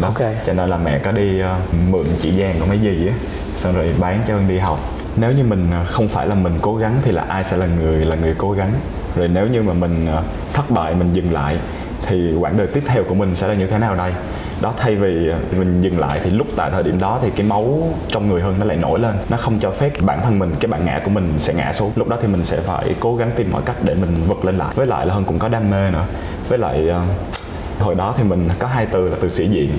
Đó. 0.00 0.08
Ok. 0.08 0.32
cho 0.46 0.52
nên 0.52 0.70
là 0.70 0.76
mẹ 0.76 0.98
có 0.98 1.12
đi 1.12 1.40
ờ, 1.40 1.56
mượn 1.90 2.04
chị 2.20 2.32
Giang 2.40 2.54
của 2.60 2.66
mấy 2.66 2.78
gì 2.78 3.06
á 3.08 3.14
xong 3.56 3.74
rồi 3.74 3.90
bán 3.98 4.20
cho 4.28 4.34
hưng 4.34 4.48
đi 4.48 4.58
học 4.58 4.78
nếu 5.16 5.32
như 5.32 5.44
mình 5.44 5.68
à, 5.72 5.84
không 5.84 6.08
phải 6.08 6.26
là 6.26 6.34
mình 6.34 6.52
cố 6.62 6.76
gắng 6.76 6.92
thì 7.02 7.12
là 7.12 7.22
ai 7.28 7.44
sẽ 7.44 7.56
là 7.56 7.66
người 7.66 8.04
là 8.04 8.16
người 8.16 8.34
cố 8.38 8.52
gắng? 8.52 8.70
Rồi 9.16 9.28
nếu 9.28 9.46
như 9.46 9.62
mà 9.62 9.72
mình 9.72 10.06
à, 10.06 10.22
thất 10.52 10.70
bại, 10.70 10.94
mình 10.94 11.10
dừng 11.10 11.32
lại, 11.32 11.56
thì 12.06 12.34
quãng 12.40 12.56
đời 12.56 12.66
tiếp 12.66 12.82
theo 12.86 13.04
của 13.04 13.14
mình 13.14 13.34
sẽ 13.34 13.48
là 13.48 13.54
như 13.54 13.66
thế 13.66 13.78
nào 13.78 13.94
đây? 13.94 14.12
Đó, 14.60 14.74
thay 14.76 14.96
vì 14.96 15.30
à, 15.30 15.38
mình 15.52 15.80
dừng 15.80 15.98
lại 15.98 16.20
thì 16.24 16.30
lúc 16.30 16.46
tại 16.56 16.70
thời 16.70 16.82
điểm 16.82 17.00
đó 17.00 17.18
thì 17.22 17.30
cái 17.36 17.46
máu 17.46 17.82
trong 18.08 18.28
người 18.28 18.42
hơn 18.42 18.54
nó 18.58 18.64
lại 18.64 18.76
nổi 18.76 18.98
lên. 18.98 19.14
Nó 19.28 19.36
không 19.36 19.58
cho 19.58 19.70
phép 19.70 19.92
bản 20.00 20.20
thân 20.22 20.38
mình, 20.38 20.54
cái 20.60 20.68
bản 20.68 20.84
ngã 20.84 21.00
của 21.04 21.10
mình 21.10 21.32
sẽ 21.38 21.54
ngã 21.54 21.72
xuống. 21.72 21.92
Lúc 21.96 22.08
đó 22.08 22.16
thì 22.22 22.28
mình 22.28 22.44
sẽ 22.44 22.60
phải 22.60 22.94
cố 23.00 23.16
gắng 23.16 23.30
tìm 23.36 23.52
mọi 23.52 23.62
cách 23.64 23.76
để 23.82 23.94
mình 23.94 24.24
vực 24.26 24.44
lên 24.44 24.58
lại. 24.58 24.74
Với 24.74 24.86
lại 24.86 25.06
là 25.06 25.14
hơn 25.14 25.24
cũng 25.24 25.38
có 25.38 25.48
đam 25.48 25.70
mê 25.70 25.90
nữa. 25.90 26.04
Với 26.48 26.58
lại 26.58 26.88
hồi 27.80 27.94
đó 27.94 28.14
thì 28.16 28.24
mình 28.24 28.48
có 28.58 28.68
hai 28.68 28.86
từ 28.86 29.08
là 29.08 29.16
từ 29.20 29.28
sĩ 29.28 29.48
diện. 29.48 29.70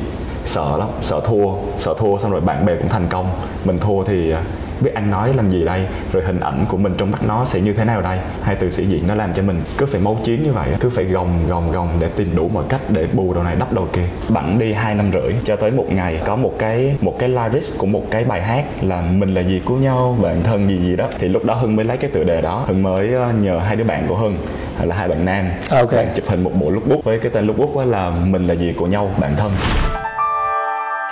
Sợ 0.45 0.77
lắm, 0.77 0.87
sợ 1.01 1.21
thua 1.25 1.55
sợ 1.77 1.93
thua 1.97 2.17
xong 2.17 2.31
rồi 2.31 2.41
bạn 2.41 2.65
bè 2.65 2.75
cũng 2.75 2.89
thành 2.89 3.07
công. 3.09 3.29
Mình 3.65 3.79
thua 3.79 4.03
thì 4.03 4.33
biết 4.81 4.93
ăn 4.93 5.11
nói 5.11 5.33
làm 5.33 5.49
gì 5.49 5.65
đây 5.65 5.85
rồi 6.11 6.23
hình 6.23 6.39
ảnh 6.39 6.65
của 6.69 6.77
mình 6.77 6.93
trong 6.97 7.11
mắt 7.11 7.23
nó 7.27 7.45
sẽ 7.45 7.59
như 7.59 7.73
thế 7.73 7.85
nào 7.85 8.01
đây? 8.01 8.19
Hai 8.41 8.55
từ 8.55 8.69
sĩ 8.69 8.85
diện 8.85 9.07
nó 9.07 9.15
làm 9.15 9.33
cho 9.33 9.43
mình 9.43 9.61
cứ 9.77 9.85
phải 9.85 10.01
máu 10.01 10.17
chiến 10.23 10.43
như 10.43 10.51
vậy 10.51 10.69
cứ 10.79 10.89
phải 10.89 11.05
gồng 11.05 11.47
gồng 11.47 11.71
gồng 11.71 11.89
để 11.99 12.09
tìm 12.15 12.35
đủ 12.35 12.49
mọi 12.53 12.63
cách 12.69 12.81
để 12.89 13.07
bù 13.13 13.33
đầu 13.33 13.43
này 13.43 13.55
đắp 13.59 13.73
đầu 13.73 13.87
kia. 13.93 14.05
Bẵng 14.29 14.59
đi 14.59 14.73
hai 14.73 14.95
năm 14.95 15.11
rưỡi 15.13 15.33
cho 15.43 15.55
tới 15.55 15.71
một 15.71 15.85
ngày 15.89 16.19
có 16.25 16.35
một 16.35 16.53
cái 16.59 16.95
một 17.01 17.15
cái 17.19 17.29
lyrics 17.29 17.77
của 17.77 17.87
một 17.87 18.03
cái 18.11 18.23
bài 18.23 18.41
hát 18.41 18.65
là 18.81 19.01
mình 19.01 19.33
là 19.33 19.41
gì 19.41 19.61
của 19.65 19.75
nhau 19.75 20.17
bạn 20.21 20.43
thân 20.43 20.69
gì 20.69 20.77
gì 20.77 20.95
đó. 20.95 21.07
Thì 21.19 21.27
lúc 21.27 21.45
đó 21.45 21.53
hưng 21.53 21.75
mới 21.75 21.85
lấy 21.85 21.97
cái 21.97 22.11
tựa 22.11 22.23
đề 22.23 22.41
đó. 22.41 22.63
Hưng 22.67 22.83
mới 22.83 23.13
ờ, 23.13 23.31
nhờ 23.41 23.59
hai 23.59 23.75
đứa 23.75 23.83
bạn 23.83 24.05
của 24.07 24.15
hưng 24.15 24.37
là 24.83 24.95
hai 24.95 25.07
bạn 25.07 25.25
nam 25.25 25.49
Ok. 25.69 25.91
bạn 25.91 26.07
chụp 26.15 26.25
hình 26.27 26.43
một 26.43 26.51
bộ 26.53 26.69
lookbook 26.69 27.03
với 27.03 27.19
cái 27.19 27.31
tên 27.31 27.47
lookbook 27.47 27.87
là 27.87 28.09
mình 28.09 28.47
là 28.47 28.53
gì 28.53 28.73
của 28.77 28.87
nhau 28.87 29.11
bạn 29.17 29.35
thân. 29.37 29.51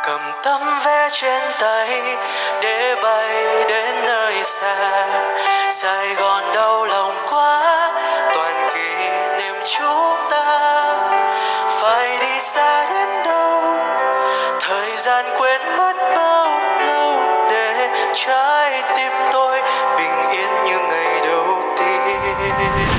Cầm 0.06 0.22
tấm 0.44 0.62
vé 0.86 1.10
trên 1.12 1.41
tay 1.62 2.01
bay 3.01 3.65
đến 3.67 4.05
nơi 4.05 4.43
xa. 4.43 5.08
Sài 5.70 6.15
gòn 6.15 6.43
đau 6.53 6.86
lòng 6.86 7.15
quá, 7.29 7.89
toàn 8.34 8.70
kỷ 8.74 8.96
niệm 9.38 9.55
chúng 9.63 10.15
ta. 10.29 10.96
Phải 11.67 12.17
đi 12.20 12.39
xa 12.39 12.86
đến 12.89 13.10
đâu? 13.25 13.62
Thời 14.60 14.98
gian 14.98 15.25
quên 15.38 15.62
mất 15.77 15.96
bao 16.15 16.60
lâu 16.88 17.13
để 17.50 17.89
trái 18.13 18.84
tim 18.96 19.12
tôi 19.31 19.50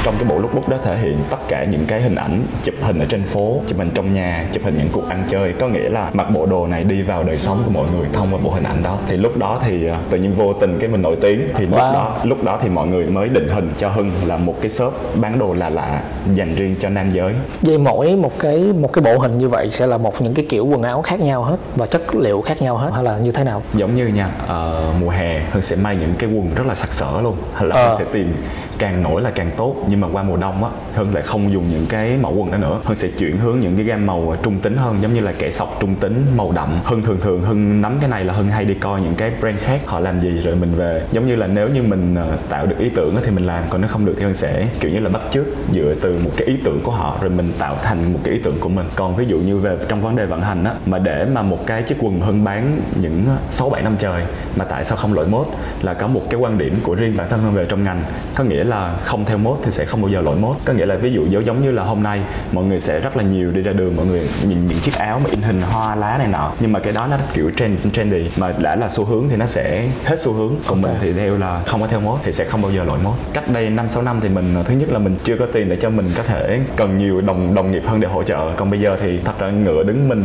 trong 0.04 0.14
cái 0.18 0.25
bộ 0.28 0.38
lookbook 0.38 0.68
đó 0.68 0.76
thể 0.85 0.99
hiện 0.99 1.18
tất 1.30 1.37
cả 1.49 1.64
những 1.64 1.85
cái 1.88 2.00
hình 2.02 2.14
ảnh 2.14 2.42
chụp 2.62 2.75
hình 2.82 2.99
ở 2.99 3.04
trên 3.09 3.23
phố 3.25 3.61
chụp 3.66 3.78
hình 3.78 3.90
trong 3.94 4.12
nhà 4.14 4.47
chụp 4.52 4.62
hình 4.64 4.75
những 4.75 4.88
cuộc 4.92 5.09
ăn 5.09 5.25
chơi 5.30 5.52
có 5.61 5.68
nghĩa 5.68 5.88
là 5.88 6.11
mặc 6.12 6.26
bộ 6.35 6.47
đồ 6.47 6.66
này 6.66 6.85
đi 6.85 7.02
vào 7.02 7.25
đời 7.25 7.38
sống 7.38 7.62
của 7.64 7.71
mọi 7.75 7.87
người 7.97 8.06
thông 8.12 8.28
qua 8.35 8.40
bộ 8.44 8.50
hình 8.50 8.62
ảnh 8.64 8.76
đó 8.85 8.99
thì 9.09 9.16
lúc 9.16 9.37
đó 9.38 9.61
thì 9.66 9.87
à, 9.88 9.99
tự 10.11 10.18
nhiên 10.18 10.35
vô 10.35 10.52
tình 10.52 10.78
cái 10.80 10.88
mình 10.88 11.02
nổi 11.02 11.16
tiếng 11.21 11.49
thì 11.54 11.66
lúc 11.66 11.78
Wow. 11.78 11.92
đó 11.92 12.16
lúc 12.25 12.44
đó 12.44 12.59
thì 12.62 12.68
mọi 12.68 12.87
người 12.88 13.06
mới 13.06 13.28
định 13.28 13.49
hình 13.49 13.71
cho 13.78 13.88
hưng 13.88 14.11
là 14.26 14.37
một 14.37 14.54
cái 14.61 14.71
shop 14.71 14.94
bán 15.21 15.38
đồ 15.38 15.54
lạ 15.54 15.71
lạ 15.71 16.02
dành 16.35 16.54
riêng 16.54 16.76
cho 16.80 16.88
nam 16.88 17.11
giới 17.11 17.32
Vậy 17.62 17.78
mỗi 17.78 18.16
một 18.16 18.38
cái 18.38 18.59
một 18.59 18.92
cái 18.92 19.02
bộ 19.02 19.18
hình 19.18 19.38
như 19.38 19.49
vậy 19.49 19.71
sẽ 19.71 19.87
là 19.87 19.99
một 19.99 20.23
những 20.23 20.35
cái 20.35 20.47
kiểu 20.49 20.66
quần 20.66 20.82
áo 20.82 21.02
khác 21.02 21.21
nhau 21.21 21.42
hết 21.42 21.56
và 21.76 21.87
chất 21.87 22.14
liệu 22.14 22.40
khác 22.40 22.62
nhau 22.62 22.76
hết 22.76 22.90
hay 22.94 23.04
là 23.04 23.18
như 23.18 23.30
thế 23.32 23.44
nào? 23.44 23.62
giống 23.75 23.94
như 23.94 24.06
nha 24.06 24.28
ờ, 24.47 24.82
mùa 25.00 25.11
hè 25.11 25.40
hưng 25.50 25.62
sẽ 25.62 25.76
may 25.76 25.97
những 25.97 26.14
cái 26.18 26.30
quần 26.30 26.54
rất 26.54 26.66
là 26.66 26.75
sặc 26.75 26.92
sỡ 26.92 27.21
luôn 27.23 27.37
hay 27.54 27.64
là 27.68 27.76
Ờ. 27.76 27.88
hưng 27.88 27.99
sẽ 27.99 28.04
tìm 28.12 28.35
càng 28.79 29.02
nổi 29.02 29.23
là 29.23 29.31
càng 29.31 29.50
tốt, 29.57 29.76
nhưng 29.88 30.00
mà 30.00 30.09
qua 30.12 30.23
mùa 30.23 30.37
đông 30.37 30.64
á 30.64 30.71
hơn 30.95 31.14
lại 31.14 31.23
không 31.23 31.52
dùng 31.52 31.69
những 31.69 31.87
cái 31.88 32.17
mẫu 32.17 32.35
quần 32.35 32.50
đó 32.50 32.59
nữa. 32.59 32.81
Hơn 32.85 32.95
sẽ 32.95 33.09
chuyển 33.19 33.38
hướng 33.38 33.59
những 33.59 33.76
cái 33.76 33.85
gam 33.85 34.07
màu 34.07 34.37
trung 34.43 34.61
tính 34.61 34.76
hơn, 34.76 34.97
giống 35.00 35.14
như 35.14 35.21
là 35.21 35.33
kẻ 35.38 35.50
sọc 35.50 35.76
trung 35.81 35.95
tính, 35.95 36.25
màu 36.37 36.52
đậm. 36.52 36.79
Hơn 36.85 37.02
thường 37.02 37.21
thường 37.21 37.43
hơn 37.43 37.81
nắm 37.81 37.99
cái 38.00 38.11
này 38.11 38.25
là 38.25 38.35
hơn 38.35 38.49
hay 38.49 38.64
đi 38.64 38.75
coi 38.75 39.00
những 39.00 39.14
cái 39.14 39.33
brand 39.41 39.59
khác, 39.59 39.81
họ 39.87 40.00
làm 40.00 40.21
gì 40.21 40.41
rồi 40.41 40.57
mình 40.57 40.75
về. 40.75 41.02
Giống 41.12 41.26
như 41.26 41.37
là 41.37 41.47
nếu 41.47 41.69
như 41.69 41.83
mình 41.83 42.14
ờ, 42.14 42.37
tạo 42.49 42.67
được 42.67 42.76
ý 42.79 42.88
tưởng 42.88 43.17
thì 43.25 43.31
mình 43.31 43.47
làm, 43.47 43.64
còn 43.71 43.81
nếu 43.81 43.88
không 43.88 44.05
được 44.05 44.14
thì 44.17 44.25
hơn 44.25 44.35
sẽ, 44.35 44.69
kiểu 44.81 44.91
như 44.91 44.99
là, 44.99 45.09
bắt 45.09 45.23
chước 45.31 45.47
dựa 45.73 45.95
từ 46.00 46.19
một 46.25 46.31
cái 46.37 46.47
ý 46.47 46.57
tưởng 46.64 46.81
của 46.83 46.93
họ, 46.93 47.19
rồi 47.21 47.31
mình 47.31 47.52
tạo 47.59 47.76
thành 47.83 48.12
một 48.12 48.19
cái 48.25 48.35
ý 48.35 48.41
tưởng 48.45 48.57
của 48.61 48.69
mình. 48.69 48.87
Còn 48.97 49.17
ví 49.17 49.25
dụ 49.26 49.38
như 49.38 49.59
về 49.59 49.76
trong 49.88 50.00
vấn 50.00 50.17
đề 50.17 50.26
vận 50.26 50.43
hành 50.43 50.64
á, 50.64 50.73
mà 50.87 50.99
để 50.99 51.26
mà 51.33 51.43
một 51.43 51.67
cái 51.67 51.83
chiếc 51.83 51.97
quần 52.00 52.21
hơn 52.21 52.45
bán 52.45 52.81
những 53.00 53.23
ờ, 53.26 53.37
sáu 53.50 53.71
bảy 53.71 53.83
năm 53.83 53.97
trời 53.99 54.23
mà 54.57 54.64
tại 54.64 54.85
sao 54.85 54.97
không 54.97 55.14
lỗi 55.14 55.26
mốt? 55.26 55.47
Là 55.83 55.95
có 55.95 56.07
một 56.07 56.23
cái 56.31 56.41
quan 56.41 56.59
điểm 56.59 56.79
của 56.83 56.95
riêng 56.95 57.17
bản 57.17 57.29
thân 57.29 57.41
hơn 57.41 57.52
về 57.52 57.67
trong 57.69 57.83
ngành, 57.83 58.02
có 58.35 58.45
nghĩa 58.45 58.64
là 58.64 58.72
không 59.02 59.25
theo 59.25 59.38
mốt 59.38 59.59
thì 59.64 59.71
sẽ 59.71 59.85
không 59.85 60.02
bao 60.02 60.11
giờ 60.11 60.21
lỗi 60.21 60.37
mốt. 60.37 60.57
Có 60.64 60.73
nghĩa 60.73 60.87
là 60.87 60.97
ví 60.97 61.12
dụ 61.12 61.26
giống 61.26 61.52
giống 61.52 61.62
như 61.62 61.73
là 61.73 61.83
hôm 61.83 62.02
nay 62.02 62.21
mọi 62.52 62.64
người 62.64 62.81
sẽ 62.81 63.00
rất 63.00 63.17
là 63.17 63.23
nhiều 63.23 63.50
đi 63.50 63.61
ra 63.61 63.73
đường 63.73 63.97
mọi 63.97 64.07
người 64.07 64.29
nhìn 64.49 64.67
những 64.67 64.79
chiếc 64.79 64.95
áo 64.95 65.21
mà 65.25 65.31
in 65.31 65.43
hình 65.43 65.62
hoa 65.62 65.95
lá 65.95 66.19
này 66.19 66.26
nọ. 66.26 66.52
Nhưng 66.61 66.73
mà 66.73 66.81
cái 66.81 66.93
đó 66.93 67.07
nó 67.07 67.17
kiểu 67.35 67.50
trend 67.57 67.79
trendy. 67.93 68.31
Mà 68.37 68.52
đã 68.59 68.76
là 68.76 68.88
xu 68.88 69.05
hướng 69.05 69.29
thì 69.29 69.37
nó 69.37 69.47
sẽ 69.47 69.88
hết 70.05 70.19
xu 70.19 70.33
hướng. 70.33 70.55
Còn 70.67 70.83
mình 70.83 70.91
Ok. 70.91 71.00
thì 71.00 71.12
theo 71.12 71.38
là 71.38 71.61
không 71.67 71.81
có 71.81 71.87
theo 71.87 72.00
mốt 72.00 72.19
thì 72.23 72.33
sẽ 72.33 72.45
không 72.45 72.62
bao 72.62 72.73
giờ 72.73 72.85
lỗi 72.85 72.99
mốt. 73.05 73.14
Cách 73.33 73.50
đây 73.50 73.71
năm 73.71 73.88
sáu 73.88 74.02
năm 74.02 74.21
thì 74.21 74.29
mình 74.29 74.55
thứ 74.64 74.75
nhất 74.75 74.93
là 74.93 74.99
mình 74.99 75.17
chưa 75.25 75.37
có 75.37 75.47
tiền 75.52 75.69
để 75.69 75.76
cho 75.76 75.91
mình 75.91 76.11
có 76.17 76.23
thể 76.23 76.61
cần 76.76 76.99
nhiều 76.99 77.21
đồng 77.21 77.55
đồng 77.55 77.71
nghiệp 77.73 77.83
hơn 77.87 78.00
để 78.00 78.09
hỗ 78.09 78.23
trợ. 78.23 78.55
Còn 78.57 78.71
bây 78.71 78.81
giờ 78.81 78.97
thì 79.02 79.19
thật 79.25 79.38
ra 79.38 79.50
ngựa 79.50 79.83
đứng 79.83 80.09
mình 80.09 80.23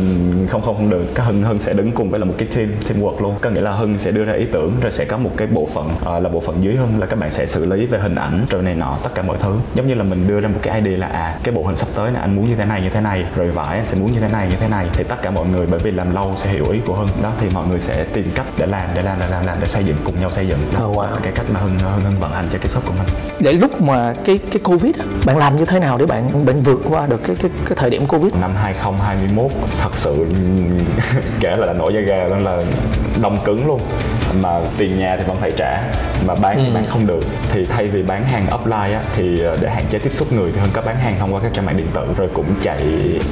không 0.50 0.62
không 0.62 0.76
không 0.76 0.90
được. 0.90 1.04
Cái 1.14 1.26
hưng 1.26 1.42
hưng 1.42 1.60
sẽ 1.60 1.72
đứng 1.72 1.92
cùng 1.92 2.10
với 2.10 2.20
là 2.20 2.26
một 2.26 2.34
cái 2.38 2.48
team 2.54 2.68
teamwork 2.88 3.22
luôn. 3.22 3.34
Có 3.40 3.50
nghĩa 3.50 3.60
là 3.60 3.72
hưng 3.72 3.98
sẽ 3.98 4.10
đưa 4.10 4.24
ra 4.24 4.32
ý 4.32 4.44
tưởng 4.52 4.72
rồi 4.82 4.90
sẽ 4.90 5.04
có 5.04 5.16
một 5.16 5.30
cái 5.36 5.48
bộ 5.50 5.68
phận 5.74 5.90
ờ, 6.04 6.18
là 6.18 6.28
bộ 6.28 6.40
phận 6.40 6.64
dưới 6.64 6.76
hưng 6.76 7.00
là 7.00 7.06
các 7.06 7.18
bạn 7.18 7.30
sẽ 7.30 7.46
xử 7.46 7.64
lý 7.66 7.86
về 7.86 7.98
hình 7.98 8.14
ảnh 8.14 8.27
rồi 8.50 8.62
này 8.62 8.74
nọ 8.74 8.96
tất 9.02 9.10
cả 9.14 9.22
mọi 9.22 9.36
thứ. 9.40 9.58
Giống 9.74 9.86
như 9.86 9.94
là 9.94 10.04
mình 10.04 10.28
đưa 10.28 10.40
ra 10.40 10.48
một 10.48 10.58
cái 10.62 10.80
idea 10.80 10.98
là 10.98 11.06
à 11.06 11.38
cái 11.42 11.54
bộ 11.54 11.62
hình 11.62 11.76
sắp 11.76 11.88
tới 11.94 12.10
này 12.10 12.20
anh 12.20 12.36
muốn 12.36 12.48
như 12.48 12.56
thế 12.56 12.64
này 12.64 12.82
như 12.82 12.88
thế 12.90 13.00
này 13.00 13.24
rồi 13.36 13.48
vải 13.50 13.76
anh 13.76 13.84
sẽ 13.84 13.96
muốn 13.98 14.12
như 14.12 14.20
thế 14.20 14.28
này 14.28 14.48
như 14.50 14.56
thế 14.60 14.68
này 14.68 14.86
thì 14.92 15.04
tất 15.08 15.16
cả 15.22 15.30
mọi 15.30 15.46
người 15.46 15.66
bởi 15.66 15.80
vì 15.80 15.90
làm 15.90 16.14
lâu 16.14 16.34
sẽ 16.36 16.50
hiểu 16.50 16.66
ý 16.70 16.80
của 16.86 16.94
hưng. 16.94 17.08
Đó 17.22 17.32
thì 17.40 17.46
mọi 17.54 17.66
người 17.66 17.80
sẽ 17.80 18.04
tìm 18.12 18.30
cách 18.34 18.46
để 18.58 18.66
làm 18.66 18.88
để 18.94 19.02
làm 19.02 19.16
để 19.20 19.26
làm 19.30 19.46
làm 19.46 19.56
để 19.60 19.66
xây 19.66 19.84
dựng 19.84 19.96
cùng 20.04 20.20
nhau 20.20 20.30
xây 20.30 20.46
dựng. 20.48 20.58
Đó 20.78 20.84
Oh, 20.86 20.96
wow. 20.96 21.02
là 21.02 21.18
cái 21.22 21.32
cách 21.32 21.46
mà 21.50 21.60
hưng 21.60 21.78
hưng, 21.78 22.00
hưng 22.00 22.20
vận 22.20 22.32
hành 22.32 22.46
cho 22.52 22.58
cái 22.58 22.68
shop 22.68 22.86
của 22.86 22.92
mình. 22.98 23.08
Để 23.40 23.52
lúc 23.52 23.80
mà 23.80 24.14
cái 24.24 24.38
cái 24.50 24.60
Covid 24.64 24.96
á, 24.98 25.04
bạn 25.26 25.36
làm 25.36 25.56
như 25.56 25.64
thế 25.64 25.78
nào 25.80 25.98
để 25.98 26.06
bạn 26.06 26.46
bạn 26.46 26.62
vượt 26.62 26.80
qua 26.88 27.06
được 27.06 27.20
cái 27.26 27.36
cái 27.42 27.50
cái 27.66 27.76
thời 27.76 27.90
điểm 27.90 28.06
Covid? 28.06 28.34
năm 28.40 28.50
2021 28.56 29.50
thật 29.82 29.90
sự 29.96 30.26
kể 31.40 31.56
là 31.56 31.72
nổi 31.72 31.94
da 31.94 32.00
gà 32.00 32.24
luôn 32.28 32.44
là 32.44 32.62
đông 33.22 33.38
cứng 33.44 33.66
luôn. 33.66 33.80
Mà 34.42 34.60
tiền 34.78 34.98
nhà 34.98 35.16
thì 35.16 35.22
vẫn 35.26 35.36
phải 35.36 35.50
trả 35.56 35.82
mà 36.26 36.34
bán 36.34 36.56
thì 36.56 36.70
bán 36.74 36.86
không 36.86 37.06
được. 37.06 37.24
Thì 37.52 37.64
thay 37.64 37.86
vì 37.86 38.02
bán 38.02 38.17
hàng 38.24 38.46
offline 38.46 38.92
á, 38.92 39.02
thì 39.16 39.40
ờ, 39.40 39.56
để 39.60 39.70
hạn 39.70 39.84
chế 39.90 39.98
tiếp 39.98 40.12
xúc 40.12 40.32
người 40.32 40.52
thì 40.52 40.60
hơn 40.60 40.70
có 40.72 40.82
bán 40.82 40.98
hàng 40.98 41.14
thông 41.18 41.34
qua 41.34 41.40
các 41.42 41.52
trang 41.54 41.66
mạng 41.66 41.76
điện 41.76 41.86
tử 41.94 42.06
rồi 42.16 42.28
cũng 42.34 42.46
chạy 42.62 42.82